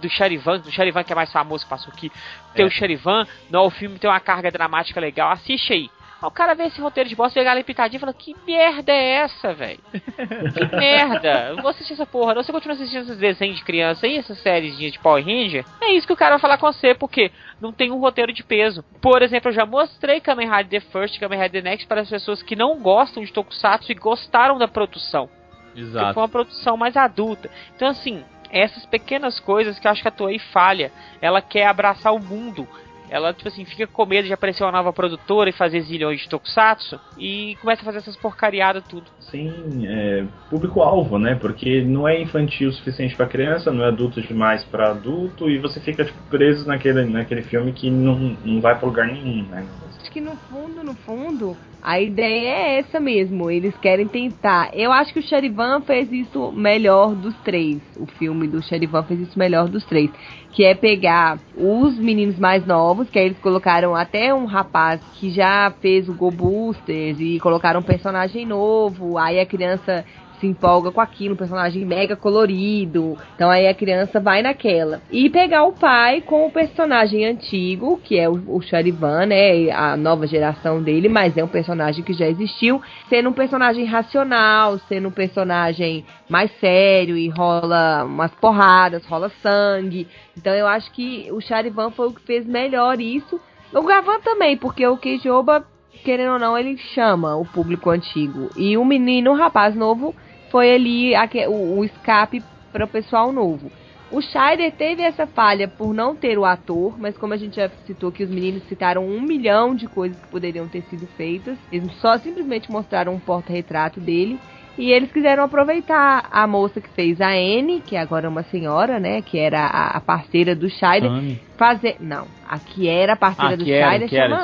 [0.00, 2.10] do Charivan, do Charivan que é mais famoso que passou aqui.
[2.54, 2.68] Tem É.
[2.68, 5.90] o Charivan, não, o filme tem uma carga dramática legal, assiste aí.
[6.20, 8.34] Aí o cara vê esse roteiro de bosta, vê a galera pitadinha e fala, que
[8.46, 9.78] merda é essa, velho?
[9.92, 11.48] Que merda!
[11.48, 12.42] Eu não vou assistir essa porra, não.
[12.42, 15.64] Você continua assistindo esses desenhos de criança aí, essas séries de Power Ranger?
[15.80, 18.42] É isso que o cara vai falar com você, porque não tem um roteiro de
[18.42, 18.84] peso.
[19.00, 22.00] Por exemplo, eu já mostrei Kamen Rider The First e Kamen Rider The Next para
[22.00, 25.28] as pessoas que não gostam de Tokusatsu e gostaram da produção.
[25.76, 26.14] Exato.
[26.14, 27.48] foi uma produção mais adulta.
[27.76, 30.90] Então, assim, essas pequenas coisas que eu acho que a Toei falha.
[31.20, 32.66] Ela quer abraçar o mundo.
[33.10, 36.28] Ela, tipo assim, fica com medo de aparecer uma nova produtora e fazer zilhões de
[36.28, 39.06] tokusatsu e começa a fazer essas porcariadas tudo.
[39.20, 41.34] Sim, é público-alvo, né?
[41.34, 45.58] Porque não é infantil o suficiente pra criança, não é adulto demais pra adulto, e
[45.58, 49.66] você fica tipo, preso naquele, naquele filme que não, não vai pra lugar nenhum, né?
[50.08, 53.50] Acho que no fundo, no fundo, a ideia é essa mesmo.
[53.50, 54.70] Eles querem tentar.
[54.72, 57.76] Eu acho que o Charivan fez isso melhor dos três.
[57.94, 60.10] O filme do Charivan fez isso melhor dos três.
[60.52, 65.28] Que é pegar os meninos mais novos, que aí eles colocaram até um rapaz que
[65.30, 69.18] já fez o Go Boosters e colocaram um personagem novo.
[69.18, 70.06] Aí a criança
[70.38, 73.16] se empolga com aquilo, um personagem mega colorido.
[73.34, 75.00] Então aí a criança vai naquela.
[75.10, 79.70] E pegar o pai com o personagem antigo, que é o, o Charivan, né?
[79.70, 84.78] A nova geração dele, mas é um personagem que já existiu, sendo um personagem racional,
[84.88, 90.06] sendo um personagem mais sério e rola umas porradas, rola sangue.
[90.36, 93.40] Então eu acho que o Charivan foi o que fez melhor isso.
[93.72, 95.66] O Gavan também, porque o Keijoba,
[96.04, 98.48] querendo ou não, ele chama o público antigo.
[98.56, 100.14] E o menino, o rapaz novo,
[100.50, 102.42] foi ali aque- o, o escape
[102.72, 103.70] para o pessoal novo.
[104.10, 107.68] O Scheider teve essa falha por não ter o ator, mas como a gente já
[107.84, 111.94] citou que os meninos citaram um milhão de coisas que poderiam ter sido feitas, eles
[112.00, 114.38] só simplesmente mostraram um porta-retrato dele.
[114.78, 119.00] E eles quiseram aproveitar a moça que fez a Anne, que agora é uma senhora,
[119.00, 119.20] né?
[119.22, 121.40] Que era a, a parceira do Scheider, Tami.
[121.58, 121.96] fazer.
[121.98, 124.36] Não, a que era a parceira Ah, do era, chama.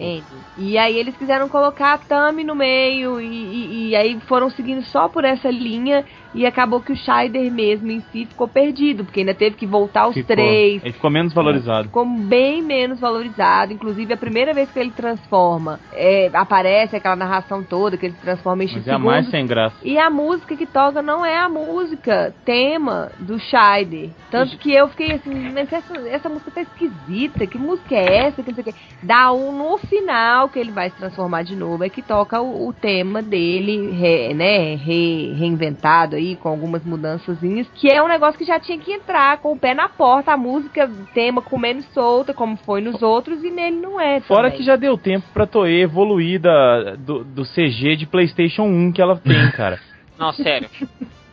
[0.00, 0.24] Anne.
[0.56, 4.82] E aí eles quiseram colocar a Tami no meio e, e- e aí foram seguindo
[4.82, 6.04] só por essa linha
[6.34, 10.08] e acabou que o Scheider mesmo em si ficou perdido, porque ainda teve que voltar
[10.08, 10.36] os Ficou.
[10.36, 10.82] três.
[10.84, 11.84] Ele ficou menos valorizado.
[11.84, 13.72] Ficou bem menos valorizado.
[13.72, 18.20] Inclusive, a primeira vez que ele transforma, é, aparece aquela narração toda, que ele se
[18.20, 19.30] transforma em X Mas é a mais segundos.
[19.30, 19.76] sem graça.
[19.82, 24.10] E a música que toca não é a música tema do Scheider.
[24.30, 27.46] Tanto que eu fiquei assim, mas essa, essa música tá esquisita.
[27.46, 28.42] Que música é essa?
[28.42, 28.74] Que não sei o quê.
[29.02, 31.82] Dá um no final que ele vai se transformar de novo.
[31.82, 34.74] É que toca o, o tema dele, re- né?
[34.74, 39.38] re- reinventado aí, com algumas mudançazinhas, que é um negócio que já tinha que entrar
[39.38, 43.50] com o pé na porta, a música, tema comendo solta, como foi nos outros, e
[43.50, 44.20] nele não é.
[44.20, 44.58] Fora também.
[44.58, 49.00] que já deu tempo pra Toei evoluir da, do, do CG de PlayStation 1 que
[49.00, 49.78] ela tem, cara.
[50.18, 50.68] Não, sério.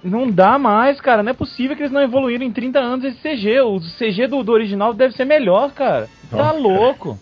[0.04, 1.24] Não dá mais, cara.
[1.24, 3.60] Não é possível que eles não evoluíram em 30 anos esse CG.
[3.62, 6.08] O CG do, do original deve ser melhor, cara.
[6.30, 6.60] Tá Nossa.
[6.60, 7.20] louco.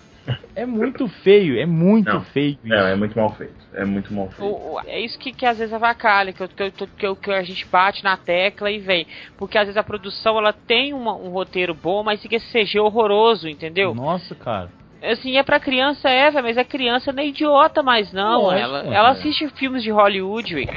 [0.55, 2.21] É muito feio, é muito Não.
[2.21, 2.57] feio.
[2.63, 2.74] isso.
[2.74, 3.53] É, é muito mal feito.
[3.74, 4.43] É muito mal feito.
[4.45, 7.15] O- o- é isso que, que às vezes avacalha, que, eu- que, eu- que, eu-
[7.15, 9.05] que a gente bate na tecla e vem.
[9.38, 12.80] Porque às vezes a produção ela tem uma- um roteiro bom, mas fica esse CG
[12.80, 13.93] horroroso, entendeu?
[13.93, 14.69] Nossa, cara.
[15.01, 18.43] Assim, é pra criança, é, véi, mas a criança não é idiota mais, não.
[18.43, 18.93] Lógico, ela, é.
[18.93, 20.69] ela assiste filmes de Hollywood, véi.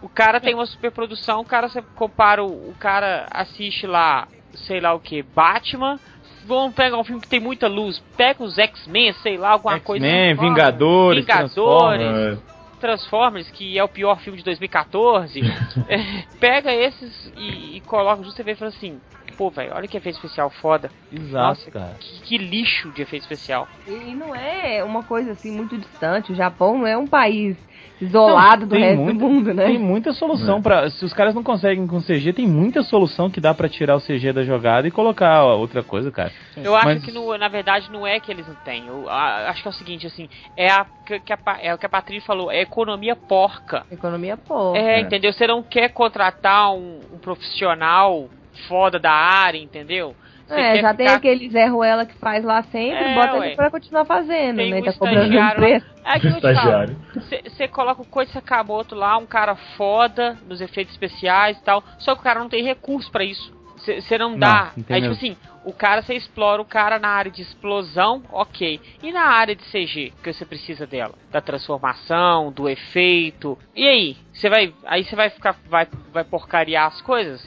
[0.00, 4.80] O cara tem uma superprodução, o cara você compara, o, o cara assiste lá, sei
[4.80, 5.98] lá o que, Batman.
[6.46, 10.04] Vamos pegar um filme que tem muita luz, pega os X-Men, sei lá, alguma coisa.
[10.04, 12.38] X-Men, Vingadores, Vingadores, Transformers.
[12.80, 15.40] Transformers, que é o pior filme de 2014.
[15.88, 19.00] é, pega esses e, e coloca junto e vê e fala assim:
[19.36, 20.90] pô, velho, olha que efeito especial foda.
[21.12, 21.96] Exato, Nossa, cara.
[21.98, 23.68] Que, que lixo de efeito especial.
[23.86, 26.32] E não é uma coisa assim muito distante.
[26.32, 27.56] O Japão não é um país
[28.00, 29.64] isolado Não, do tem resto muito- do mundo, né?
[29.66, 30.60] Tem muita solução É.
[30.60, 30.90] pra.
[30.90, 34.00] Se os caras não conseguem com CG, tem muita solução que dá pra tirar o
[34.00, 36.30] CG da jogada e colocar outra coisa, cara.
[36.56, 38.86] Eu acho Mas- que no- na verdade não é que eles não têm.
[38.86, 41.86] Eu a- acho que é o seguinte, assim, é, a, que, a é o que
[41.86, 43.84] a Patrícia falou, é economia porca.
[43.90, 44.38] Economia.
[44.74, 45.00] É, É.
[45.00, 45.32] entendeu?
[45.32, 48.28] Você não quer contratar um, um profissional
[48.68, 50.14] foda da área, entendeu?
[50.46, 53.46] Você É, já tem ficar- aquele Zé Ruela que faz lá sempre, É, bota ué.
[53.48, 54.78] ele pra continuar fazendo, Tem né?
[54.80, 55.86] um Tá cobrando um preço.
[56.04, 56.96] É que Estagiário.
[57.44, 62.14] Você coloca o Coisa Sakamoto lá, um cara foda nos efeitos especiais e tal, só
[62.14, 63.54] que o cara não tem recurso pra isso.
[63.76, 64.72] Você não dá.
[64.76, 68.22] não tem Aí, tipo assim, o cara, você explora o cara na área de explosão,
[68.32, 68.80] ok.
[69.02, 71.14] E na área de CG, que você precisa dela?
[71.30, 73.58] Da transformação, do efeito.
[73.74, 74.16] E aí?
[74.32, 74.72] Você vai.
[74.86, 75.56] Aí você vai ficar.
[75.68, 77.44] Vai, vai porcariar as coisas?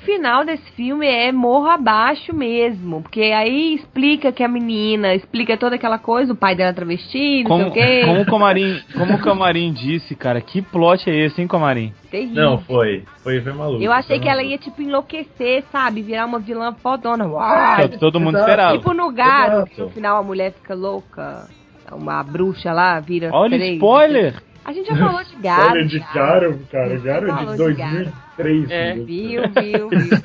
[0.00, 5.56] O final desse filme é morro abaixo mesmo, porque aí explica que a menina, explica
[5.56, 8.02] toda aquela coisa, o pai dela é travesti, não Como, sei o quê.
[8.06, 11.92] como o Comarim, como o Camarim disse, cara, que plot é esse, hein, Comarim?
[12.10, 12.42] Terrível.
[12.42, 13.04] Não, foi.
[13.22, 13.82] Foi, foi maluco.
[13.82, 14.52] Eu achei que ela maluco.
[14.52, 16.00] ia, tipo, enlouquecer, sabe?
[16.02, 17.26] Virar uma vilã fodona.
[17.26, 17.76] Uau!
[17.82, 18.50] Todo, todo mundo exato.
[18.50, 18.78] esperava.
[18.78, 21.46] Tipo no gato, que no final a mulher fica louca.
[21.92, 23.74] Uma bruxa lá vira Olha o três.
[23.76, 24.34] spoiler!
[24.68, 25.70] A gente já falou de gato.
[25.70, 25.98] Olha de.
[25.98, 26.98] Garo, cara.
[26.98, 27.56] Garo é de de Garo.
[27.56, 28.70] 2003.
[28.70, 28.92] É.
[28.96, 30.18] Viu, viu, viu.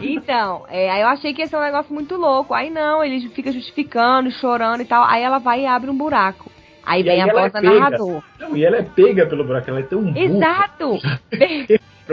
[0.00, 2.54] Então, é, aí eu achei que ia ser um negócio muito louco.
[2.54, 5.02] Aí não, ele fica justificando, chorando e tal.
[5.02, 6.48] Aí ela vai e abre um buraco.
[6.86, 7.74] Aí E vem aí a ela voz é da pega.
[7.80, 8.22] narrador.
[8.38, 10.16] Não, e ela é pega pelo buraco, ela é tão.
[10.16, 10.96] Exato!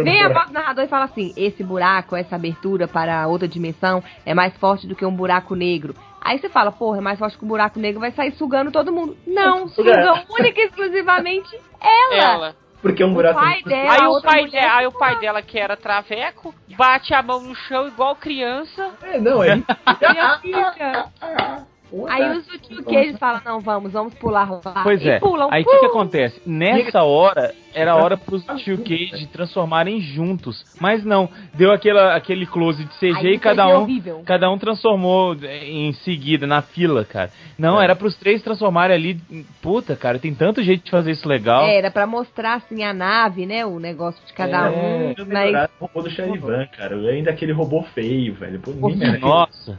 [0.03, 4.03] Vem, a voz do narrador e fala assim: esse buraco, essa abertura para outra dimensão
[4.25, 5.93] é mais forte do que um buraco negro.
[6.21, 8.91] Aí você fala, porra, é mais forte que um buraco negro, vai sair sugando todo
[8.91, 9.15] mundo.
[9.25, 11.47] Não, suga única e exclusivamente
[11.81, 12.15] ela.
[12.15, 12.55] Ela.
[12.81, 13.39] Porque é um O buraco.
[13.39, 17.23] pai dela, Aí o, pai de- aí o pai dela, que era traveco, bate a
[17.23, 18.91] mão no chão igual criança.
[19.01, 19.55] É, não, é.
[20.43, 21.07] Minha
[21.89, 22.05] filha.
[22.07, 24.81] Aí os tio que eles falam, não, vamos, vamos pular lá.
[24.83, 25.19] Pois e é.
[25.19, 25.49] pulam.
[25.51, 26.41] Aí o que, que acontece?
[26.45, 30.63] Nessa hora, era hora pros Tio Cage transformarem juntos.
[30.79, 33.81] Mas não, deu aquela, aquele close de CG Aí e cada um.
[33.83, 34.23] horrível.
[34.25, 37.31] Cada um transformou em seguida, na fila, cara.
[37.57, 37.83] Não, É.
[37.83, 39.45] era pros três transformarem ali.
[39.61, 41.63] Puta, cara, tem tanto jeito de fazer isso legal.
[41.63, 43.65] É, Era pra mostrar assim a nave, né?
[43.65, 44.69] O negócio de cada É.
[44.69, 45.13] um.
[45.17, 46.95] Eu Mas o robô do Charivan, cara.
[47.09, 48.59] Ainda aquele robô feio, velho.
[48.59, 48.89] Pô.
[49.21, 49.77] Nossa.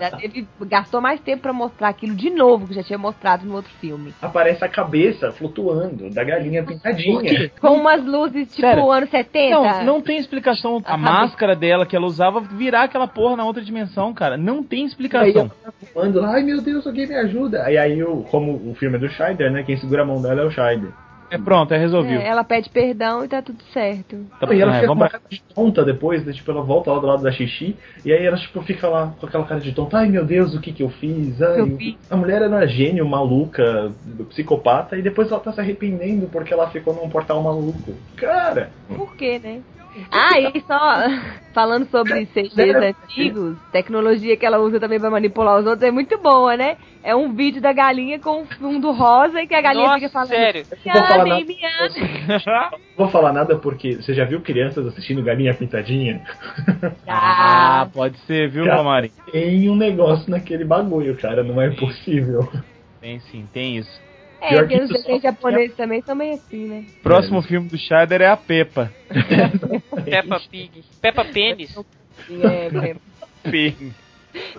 [0.00, 3.54] já teve, gastou mais tempo pra mostrar aquilo de novo, que já tinha mostrado no
[3.54, 4.14] outro filme.
[4.20, 7.50] Aparece a cabeça flutuando da galinha pintadinha.
[7.60, 8.90] Com umas luzes tipo Sério?
[8.90, 9.50] anos 70.
[9.50, 10.82] Não, não tem explicação.
[10.84, 14.36] A A máscara dela que ela usava virar aquela porra na outra dimensão, cara.
[14.36, 15.42] Não tem Aí explicação.
[15.42, 17.64] ela tá fumando lá, ai meu Deus, alguém me ajuda.
[17.64, 19.62] Aí, aí o, como o filme é do Scheider, né?
[19.62, 20.90] Quem segura a mão dela é o Scheider.
[21.30, 22.20] É pronto, é resolvido.
[22.20, 24.26] É, ela pede perdão e tá tudo certo.
[24.38, 26.32] Tá, e ela é, fica com uma pra- cara de tonta depois, né?
[26.32, 29.26] tipo, ela volta lá do lado da xixi, e aí ela, tipo, fica lá com
[29.26, 31.40] aquela cara de tonta, ai meu Deus, o que que eu fiz?
[31.42, 31.96] Ai, Eu fiz.
[32.08, 33.92] A mulher era gênio, maluca,
[34.30, 37.92] psicopata, e depois ela tá se arrependendo porque ela ficou num portal maluco.
[38.16, 38.70] Cara!
[38.88, 39.60] Por quê, né?
[40.10, 41.08] Ah, e só
[41.54, 46.18] falando sobre CGs antigos, tecnologia que ela usa também pra manipular os outros é muito
[46.18, 46.76] boa, né?
[47.02, 50.28] É um vídeo da galinha com fundo rosa e que a galinha Nossa, fica falando.
[50.28, 50.66] sério.
[50.84, 51.94] Eu vou falar "Miane, nada.
[51.94, 56.22] miane." Não vou falar nada porque você já viu crianças assistindo Galinha Pintadinha?
[57.08, 58.78] Ah, pode ser, viu, Cara.
[58.78, 59.12] Romari?
[59.30, 62.48] Tem um negócio naquele bagulho, cara, não é possível.
[63.00, 64.05] Tem sim, tem isso.
[64.40, 66.84] É, Pior porque que os desenhos só- japoneses também são meio assim, né?
[67.02, 68.92] Próximo filme do Scheider é a Peppa.
[70.04, 70.84] Peppa Pig.
[71.00, 71.76] Peppa Pênis.
[72.30, 72.96] É, é.
[73.50, 73.92] Pig.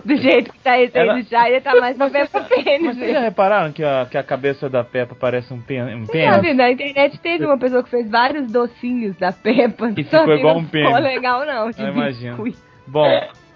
[0.04, 2.82] do jeito que tá recebendo Ela- o Shire, tá mais pra Peppa Pênis.
[2.82, 6.06] Mas vocês já repararam que a, que a cabeça da Peppa parece um, pen, um
[6.06, 6.34] pênis?
[6.34, 9.92] Sabe, na internet teve uma pessoa que fez vários docinhos da Peppa.
[9.96, 11.02] E ficou que igual não um ficou pênis.
[11.04, 11.70] legal, não.
[11.70, 12.42] De Eu imagino.
[12.42, 12.58] biscuit.
[12.86, 13.06] Bom,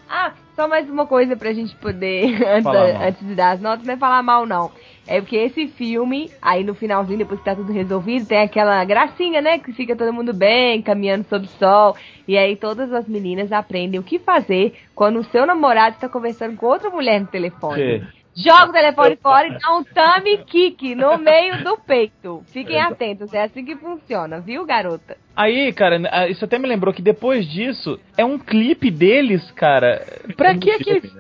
[0.09, 2.66] Ah, só mais uma coisa pra gente poder, antes,
[3.01, 4.70] antes de dar as notas, não é falar mal, não.
[5.07, 9.40] É porque esse filme, aí no finalzinho, depois que tá tudo resolvido, tem aquela gracinha,
[9.40, 9.59] né?
[9.59, 11.96] Que fica todo mundo bem, caminhando sob o sol.
[12.26, 16.57] E aí todas as meninas aprendem o que fazer quando o seu namorado está conversando
[16.57, 18.00] com outra mulher no telefone.
[18.00, 18.22] que?
[18.34, 22.42] Joga o telefone fora e dá um tummy kick no meio do peito.
[22.46, 25.18] Fiquem atentos, é assim que funciona, viu, garota?
[25.36, 30.03] Aí, cara, isso até me lembrou que depois disso é um clipe deles, cara.
[30.34, 31.12] Pra que aquele.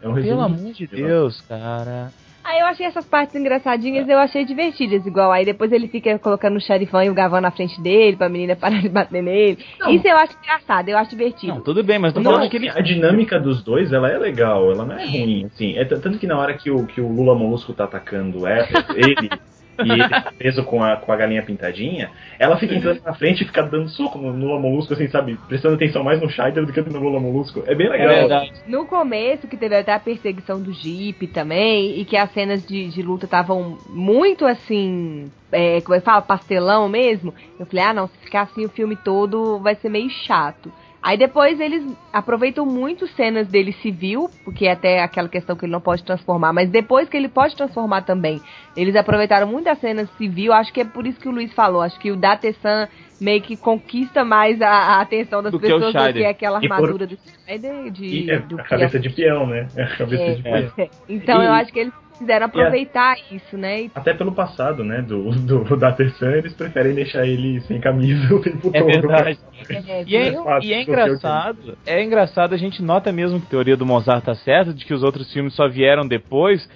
[0.00, 0.86] É um resumo Pelo do amor de.
[0.86, 2.12] Deus, cara.
[2.50, 5.30] Aí eu achei essas partes engraçadinhas, eu achei divertidas, igual.
[5.30, 8.56] Aí depois ele fica colocando o xerifão e o gavão na frente dele, pra menina
[8.60, 9.64] parar de bater nele.
[9.78, 9.88] Não.
[9.90, 11.54] Isso eu acho engraçado, eu acho divertido.
[11.54, 12.68] Não, tudo bem, mas tô Não, falando que ele.
[12.68, 15.78] A dinâmica dos dois, ela é legal, ela não é ruim, assim.
[15.78, 19.30] É tanto que na hora que o, que o Lula Molusco tá atacando ela, ele
[19.84, 23.42] e ele tá preso com a, com a galinha pintadinha, ela fica entrando na frente
[23.42, 25.38] e fica dando soco no Lula Molusco, assim, sabe?
[25.48, 27.62] Prestando atenção mais no Scheider do que no Lula Molusco.
[27.66, 28.08] É bem É legal.
[28.08, 28.52] verdade.
[28.66, 32.88] No começo, que teve até a perseguição do Jeep também, e que as cenas de,
[32.88, 35.30] de luta estavam muito assim.
[35.52, 36.22] É, como é que fala?
[36.22, 37.34] Pastelão mesmo.
[37.58, 40.70] Eu falei, ah não, se ficar assim o filme todo vai ser meio chato.
[41.02, 41.82] Aí depois eles
[42.12, 46.52] aproveitam muito cenas dele civil, porque é até aquela questão que ele não pode transformar,
[46.52, 48.38] mas depois que ele pode transformar também,
[48.76, 51.80] eles aproveitaram muito as cenas civil, acho que é por isso que o Luiz falou,
[51.80, 52.86] acho que o Datesan
[53.18, 56.22] meio que conquista mais a, a atenção das Do que pessoas do Scheider.
[56.22, 59.00] que aquela E por- armadura do Scheider de, E é do a cabeça peão.
[59.02, 59.68] de peão, né?
[59.76, 60.72] É a cabeça É, de peão.
[60.76, 60.90] é.
[61.08, 63.82] Então E- eu acho que eles quiseram aproveitar isso, né?
[63.82, 65.30] E- Até pelo passado, né, do,
[65.64, 68.86] do Datersan, eles preferem deixar ele sem camisa o tempo É todo.
[68.86, 69.38] verdade.
[69.70, 73.50] é, E é, fácil e é engraçado, é engraçado, a gente nota mesmo que a
[73.50, 76.68] teoria do Mozart tá certa, de que os outros filmes só vieram depois,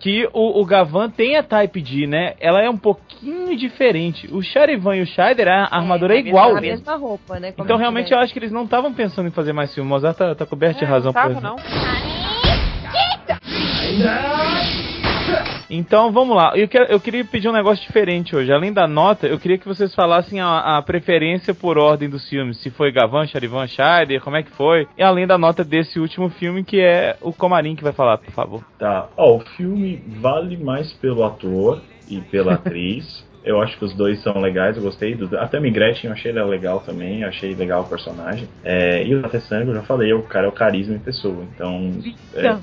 [0.00, 2.34] que o, o Gavan tem a Type D, né?
[2.40, 4.28] Ela é um pouquinho diferente.
[4.32, 6.56] O Charivan e o Scheider, a armadura é, é igual.
[6.56, 7.50] a mesma roupa, né?
[7.52, 9.86] como Então realmente eu acho que eles não estavam pensando em fazer mais filme.
[9.88, 11.56] O Mozart tá, tá coberto de É, razão não tava, por não.
[15.70, 16.52] Então vamos lá.
[16.56, 18.50] Eu, quero- eu queria pedir um negócio diferente hoje.
[18.50, 22.56] Além da nota, eu queria que vocês falassem a, a preferência por ordem dos filmes.
[22.58, 24.88] Se foi Gavan, Charivan, Scheider, como é que foi.
[24.96, 28.32] E além da nota desse último filme, que é o Comarim que vai falar, por
[28.32, 28.64] favor.
[28.78, 29.08] Tá.
[29.16, 33.27] Ó, o filme vale mais pelo ator e pela atriz.
[33.48, 35.14] Eu acho que os dois são legais, eu gostei.
[35.14, 38.46] Do, até a Gretchen eu achei ela legal também, eu achei legal o personagem.
[38.62, 41.44] É, e o Até Sangue, eu já falei, o cara é o carisma em pessoa.
[41.54, 41.90] Então.
[42.04, 42.60] Então,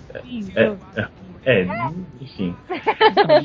[0.93, 1.67] É, é, é,
[2.21, 2.55] enfim.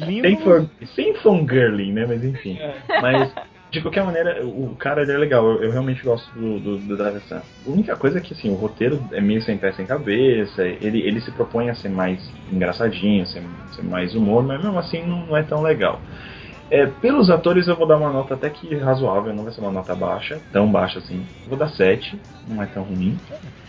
[0.07, 0.28] Lindo.
[0.28, 2.05] Sem, for, sem fangirling, né?
[2.07, 2.59] Mas enfim.
[3.01, 3.32] Mas,
[3.70, 5.43] de qualquer maneira, o cara ele é legal.
[5.47, 7.03] Eu, eu realmente gosto do, do, do.
[7.03, 10.62] A única coisa é que, assim, o roteiro é meio sem pé sem cabeça.
[10.62, 13.43] Ele, ele se propõe a ser mais engraçadinho, ser,
[13.74, 16.03] ser mais humor, mas mesmo assim não, não é tão legal.
[16.71, 19.73] É, pelos atores eu vou dar uma nota até que razoável, não vai ser uma
[19.73, 21.27] nota baixa, tão baixa assim.
[21.47, 23.18] Vou dar 7, não é tão ruim.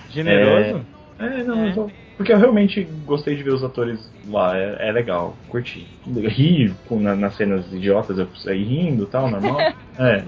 [0.10, 0.86] Generoso.
[1.18, 4.92] É, não, eu tô- porque eu realmente gostei de ver os atores lá, é, é
[4.92, 5.88] legal, curti.
[6.06, 9.58] Ri com- na- nas cenas idiotas, eu saí rindo e tal, normal.
[9.98, 10.24] é.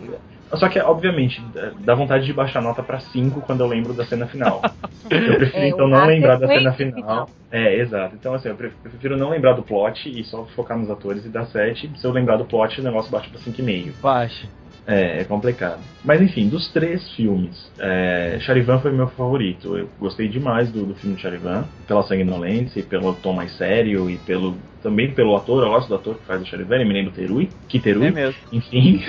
[0.55, 1.41] Só que, obviamente,
[1.79, 4.61] dá vontade de baixar a nota pra 5 quando eu lembro da cena final.
[5.09, 7.29] Eu prefiro É, então não lembrar da cena final.
[7.51, 8.15] É, exato.
[8.15, 11.25] Então, assim, eu pref- eu prefiro não lembrar do plot e só focar nos atores
[11.25, 11.89] e dar 7.
[11.97, 13.93] Se eu lembrar do plot, o negócio baixa pra 5,5.
[14.01, 14.47] Baixa.
[14.85, 15.79] É, é complicado.
[16.03, 19.77] Mas enfim, dos três filmes, é, Charivan foi meu favorito.
[19.77, 24.17] Eu gostei demais do, do filme Charivan, pela sanguinolência e pelo tom mais sério e
[24.17, 25.63] pelo também pelo ator.
[25.63, 28.07] Eu gosto do ator que faz o Charivan, ele me lembra o Terui, que Terui,
[28.07, 28.35] É mesmo.
[28.51, 29.01] enfim.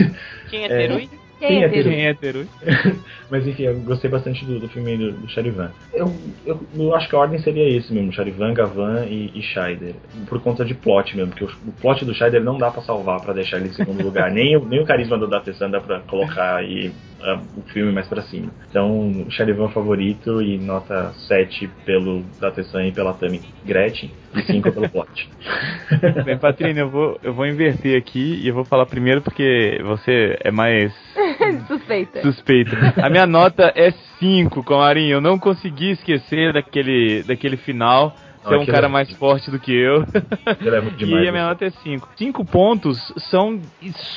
[0.48, 0.68] Quem é É.
[0.68, 1.10] Terui?
[1.38, 1.90] Quem é Quem é Teru?
[1.90, 2.46] Quem é Teru?
[3.30, 5.70] Mas enfim, eu gostei bastante do, do filme do, do Charivan.
[5.92, 6.12] Eu,
[6.46, 9.94] eu, eu acho que a ordem seria esse mesmo, Charivan, Gavan e, e Scheider.
[10.28, 13.20] Por conta de plot mesmo, porque o, o plot do Scheider não dá pra salvar
[13.20, 14.30] pra deixar ele em segundo lugar.
[14.30, 16.92] nem, o, nem o carisma do Datesan dá pra colocar aí
[17.56, 18.50] o filme mais pra cima.
[18.68, 24.88] Então, Charivan favorito e nota 7 pelo Datesan e pela Tami Gretchen e 5 pelo
[24.90, 25.30] plot.
[26.24, 30.36] Bem, Patrícia, eu vou, eu vou inverter aqui e eu vou falar primeiro porque você
[30.40, 30.92] é mais
[31.68, 32.22] Suspeita.
[32.22, 32.76] suspeito.
[33.02, 35.14] A minha nota é 5, Comarinho.
[35.14, 38.14] Eu não consegui esquecer daquele, daquele final.
[38.44, 40.04] Você é um cara é- mais forte do que eu.
[40.60, 41.24] Levo demais.
[41.24, 42.08] e a minha nota é 5.
[42.16, 42.98] 5 pontos
[43.30, 43.60] são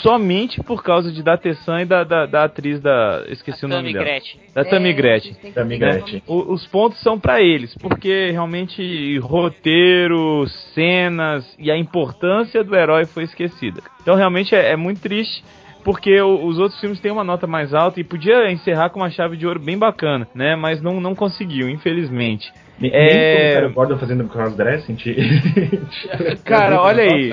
[0.01, 3.23] somente por causa de Datesan e da, da, da atriz da.
[3.29, 4.05] Esqueci o nome Tammy dela.
[4.05, 4.39] Gretchen.
[4.53, 5.33] Da Tammy É, Gretchen.
[5.35, 5.77] tem que Tammy.
[5.77, 6.21] Gretchen.
[6.27, 13.05] O- os pontos são pra eles, porque realmente roteiro, cenas e a importância do herói
[13.05, 13.81] foi esquecida.
[14.01, 15.43] Então realmente é, é muito triste.
[15.83, 19.37] Porque os outros filmes têm uma nota mais alta e podia encerrar com uma chave
[19.37, 20.53] de ouro bem bacana, né?
[20.53, 22.51] Mas não, não conseguiu, infelizmente.
[22.79, 23.65] Nem, É.
[23.65, 24.95] o Gordon fazendo crossdressing.
[24.95, 25.15] te-
[26.45, 27.31] Cara, olha aí.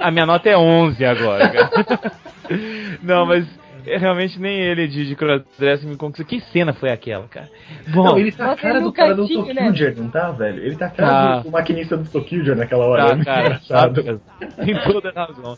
[0.00, 2.12] A minha nota é 11 agora, cara.
[3.02, 3.46] Não, mas
[3.86, 6.24] é, realmente nem ele de, de crossdressing me conquistou.
[6.26, 7.48] Que cena foi aquela, cara?
[7.88, 10.64] Bom, Não, ele tá a Você cara do cara do tinha, Tokyo não tá, velho?
[10.64, 11.38] Ele tá a cara Tá.
[11.40, 13.02] do, maquinista do Tokyo naquela hora.
[13.02, 14.04] é tá, muito cara, engraçado.
[14.04, 14.20] sabe?
[14.64, 15.56] Tem toda a razão.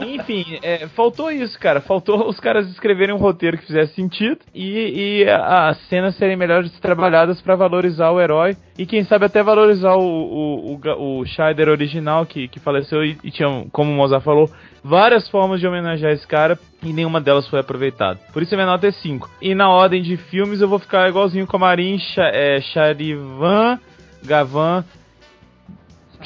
[0.00, 1.80] Enfim, é, faltou isso, cara.
[1.80, 6.70] Faltou os caras escreverem um roteiro que fizesse sentido e, e as cenas serem melhores
[6.80, 11.68] trabalhadas pra valorizar o herói e quem sabe até valorizar o, o, o, o Scheider
[11.68, 14.50] original que, que faleceu e, e tinha, como o Mozart falou,
[14.82, 18.18] várias formas de homenagear esse cara e nenhuma delas foi aproveitada.
[18.32, 19.30] Por isso a minha nota é 5.
[19.40, 23.78] E na ordem de filmes eu vou ficar igualzinho com a Marin, Cha, é, Charivan,
[24.24, 24.84] Gavan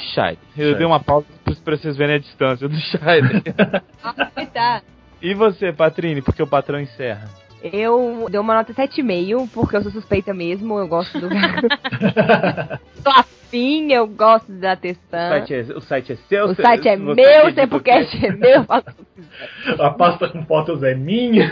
[0.00, 0.38] Scheider.
[0.50, 0.76] Eu Scheider.
[0.78, 1.26] dei uma pausa
[1.64, 3.42] pra vocês verem a distância do Scheider.
[4.52, 4.80] Tá.
[5.20, 7.28] e você, Patrine, porque o patrão encerra.
[7.62, 11.28] Eu dei uma nota 7,5, porque eu sou suspeita mesmo, eu gosto do.
[11.28, 15.28] Tô afim, eu gosto da O Tessan.
[15.28, 16.44] site é, o site é seu?
[16.46, 18.62] O site é você meu, o o Tempocast é meu.
[19.78, 19.82] o.
[19.82, 21.50] A pasta com fotos é minha.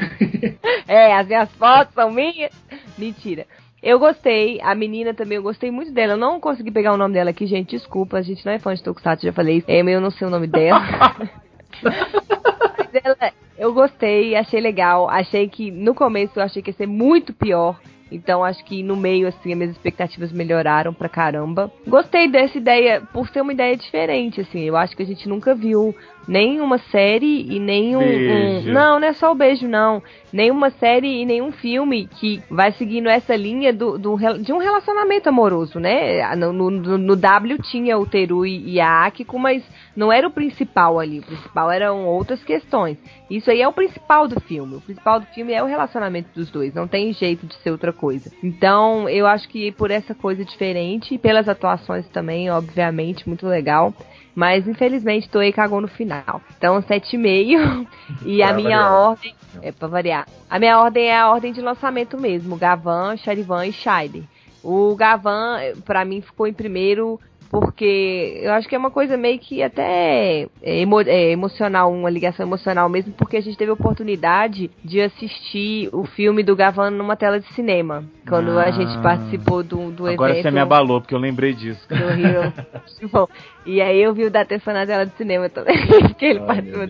[0.86, 2.52] É, as minhas fotos são minhas.
[2.96, 3.46] Mentira.
[3.84, 6.14] Eu gostei, a menina também, eu gostei muito dela.
[6.14, 8.16] Eu não consegui pegar o nome dela aqui, gente, desculpa.
[8.16, 9.70] A gente não é fã de Tokusatsu, já falei isso.
[9.70, 10.80] É, eu não sei o nome dela.
[11.84, 15.10] Mas ela, eu gostei, achei legal.
[15.10, 17.78] Achei que no começo eu achei que ia ser muito pior.
[18.10, 21.70] Então acho que no meio, assim, as minhas expectativas melhoraram pra caramba.
[21.86, 24.62] Gostei dessa ideia, por ser uma ideia diferente, assim.
[24.62, 25.94] Eu acho que a gente nunca viu
[26.26, 28.00] nem uma série e nem um.
[28.00, 30.02] um- não, não é só o beijo, não.
[30.32, 35.28] Nenhuma série e nenhum filme que vai seguindo essa linha do, do de um relacionamento
[35.28, 36.34] amoroso, né?
[36.34, 39.62] No, no- no- no W tinha o Terui e a Akiko, mas
[39.96, 41.20] não era o principal ali.
[41.20, 42.96] O principal eram outras questões.
[43.30, 44.76] Isso aí é o principal do filme.
[44.76, 46.74] O principal do filme é o relacionamento dos dois.
[46.74, 48.30] Não tem jeito de ser outra coisa.
[48.42, 53.94] Então, eu acho que por essa coisa diferente, e pelas atuações também, obviamente, muito legal.
[54.34, 56.40] Mas infelizmente Toei cagou no final.
[56.56, 57.86] Então, 7,5.
[58.24, 58.92] E a minha variar.
[58.92, 59.34] ordem.
[59.62, 60.28] É pra variar.
[60.50, 64.28] A minha ordem é a ordem de lançamento mesmo: Gavan, Charivan e Shide.
[64.62, 67.20] O Gavan, pra mim, ficou em primeiro.
[67.50, 72.10] Porque eu acho que é uma coisa meio que até é, emo- é, emocional, uma
[72.10, 76.90] ligação emocional mesmo, porque a gente teve a oportunidade de assistir o filme do Gavan
[76.90, 78.04] numa tela de cinema.
[78.28, 78.70] Quando a Ah.
[78.70, 81.86] gente participou do, do Agora evento você me abalou, porque eu lembrei disso.
[81.88, 82.52] do Hero.
[83.12, 83.26] Bom,
[83.66, 85.76] e aí eu vi o da Tefan na tela de cinema também,
[86.08, 86.86] porque ele Ai, participou.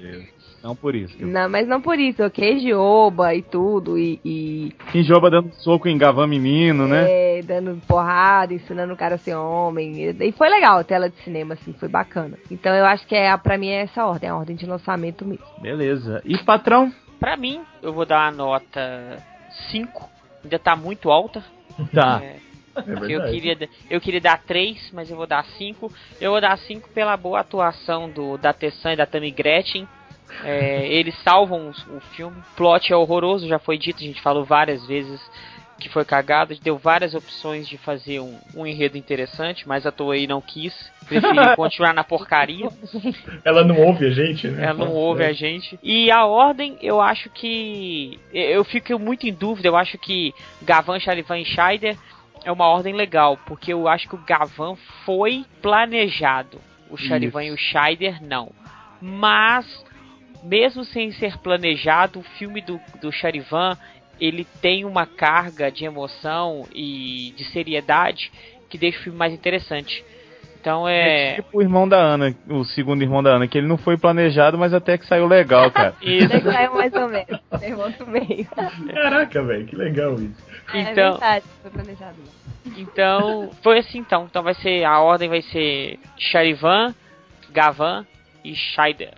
[0.65, 1.15] Não por isso.
[1.21, 1.27] Eu...
[1.27, 2.59] Não, mas não por isso, ok?
[2.59, 7.05] Gioba e tudo, e, e Joba dando soco em Gavan menino, né?
[7.39, 10.03] é, dando porrada, ensinando o cara a ser homem.
[10.03, 12.39] E, e foi legal a tela de cinema, assim, foi bacana.
[12.51, 15.45] Então eu acho que é, pra mim é essa ordem, a ordem de lançamento mesmo.
[15.61, 16.23] Beleza.
[16.25, 16.91] E patrão?
[17.21, 19.19] Pra mim, eu vou dar a nota
[19.71, 20.09] 5.
[20.43, 21.45] Ainda tá muito alta.
[21.93, 22.21] Tá.
[22.23, 22.37] É,
[22.77, 23.13] É verdade.
[23.13, 25.93] eu, queria, eu queria dar 3, mas eu vou dar 5.
[26.21, 29.87] Eu vou dar 5 pela boa atuação do, da Tessan e da Tammy Gretchen.
[30.43, 32.37] É, eles salvam o filme.
[32.39, 35.21] O plot é horroroso, já foi dito, a gente falou várias vezes
[35.79, 36.57] que foi cagado.
[36.63, 40.75] Deu várias opções de fazer um, um enredo interessante, mas a Toei não quis.
[41.07, 42.69] Preferiu continuar na porcaria.
[43.45, 44.65] Ela não ouve a gente, né?
[44.65, 45.29] Ela não ouve é.
[45.29, 45.79] a gente.
[45.83, 48.19] E a ordem, eu acho que.
[48.33, 49.69] Eu fico muito em dúvida.
[49.69, 51.97] Eu acho que Gavan, Charivan e Scheider
[52.45, 53.39] é uma ordem legal.
[53.47, 56.61] Porque eu acho que o Gavan foi planejado.
[56.91, 57.53] O Charivan Isso.
[57.53, 58.53] e o Scheider não.
[59.01, 59.85] Mas,
[60.45, 63.77] mesmo sem ser planejado, o filme do, do Charivan
[64.21, 68.31] ele tem uma carga de emoção e de seriedade
[68.69, 70.05] que deixa o filme mais interessante.
[70.61, 71.35] Então É é.
[71.35, 74.57] tipo o irmão da Ana, o segundo irmão da Ana, que ele não foi planejado,
[74.57, 75.95] mas até que saiu legal, cara.
[76.01, 76.27] Isso.
[76.27, 77.41] Até que saiu mais ou menos.
[77.61, 78.47] Tem outro meio.
[78.95, 80.43] Caraca, velho, que legal isso.
[80.73, 82.17] é Então, verdade, foi planejado.
[82.79, 84.25] Então, foi assim então.
[84.25, 84.85] Então vai ser.
[84.85, 86.95] A ordem vai ser Charivan,
[87.53, 88.07] Gavan
[88.43, 89.13] e Scheider.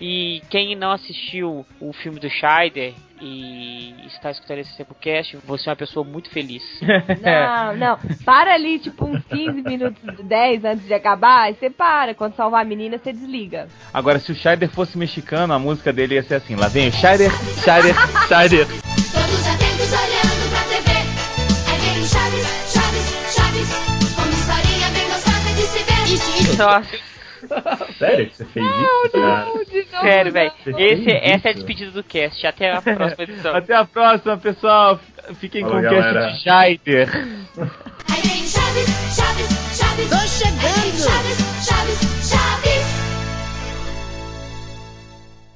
[0.00, 5.70] E quem não assistiu o filme do Scheider e está escutando esse Sepulcast, você é
[5.70, 6.62] uma pessoa muito feliz.
[7.22, 7.98] Não, não.
[8.24, 12.14] Para ali, tipo, uns 15 minutos, 10 antes de acabar, aí você para.
[12.14, 13.68] Quando salvar a menina, você desliga.
[13.92, 16.92] Agora, se o Scheider fosse mexicano, a música dele ia ser assim: lá vem o
[16.92, 17.30] Scheider,
[17.62, 17.94] Scheider,
[18.28, 18.66] Scheider.
[18.66, 20.90] Todos atentos olhando pra TV.
[21.70, 23.68] Aí vem o Chaves, Chaves, Chaves.
[24.14, 26.58] Com historinha bem gostosa de se ver.
[26.58, 27.13] Nossa,
[27.98, 29.46] Sério que você fez isso, cara?
[30.00, 30.52] sério, velho.
[31.22, 32.46] Essa é a despedida do cast.
[32.46, 33.54] Até a próxima edição.
[33.54, 35.00] Até a próxima, pessoal.
[35.40, 37.08] Fiquem Falou, com o cast de Scheider.
[38.46, 40.08] Chaves, Chaves, Chaves.
[40.10, 40.84] Tô chegando.
[41.64, 42.13] Chaves,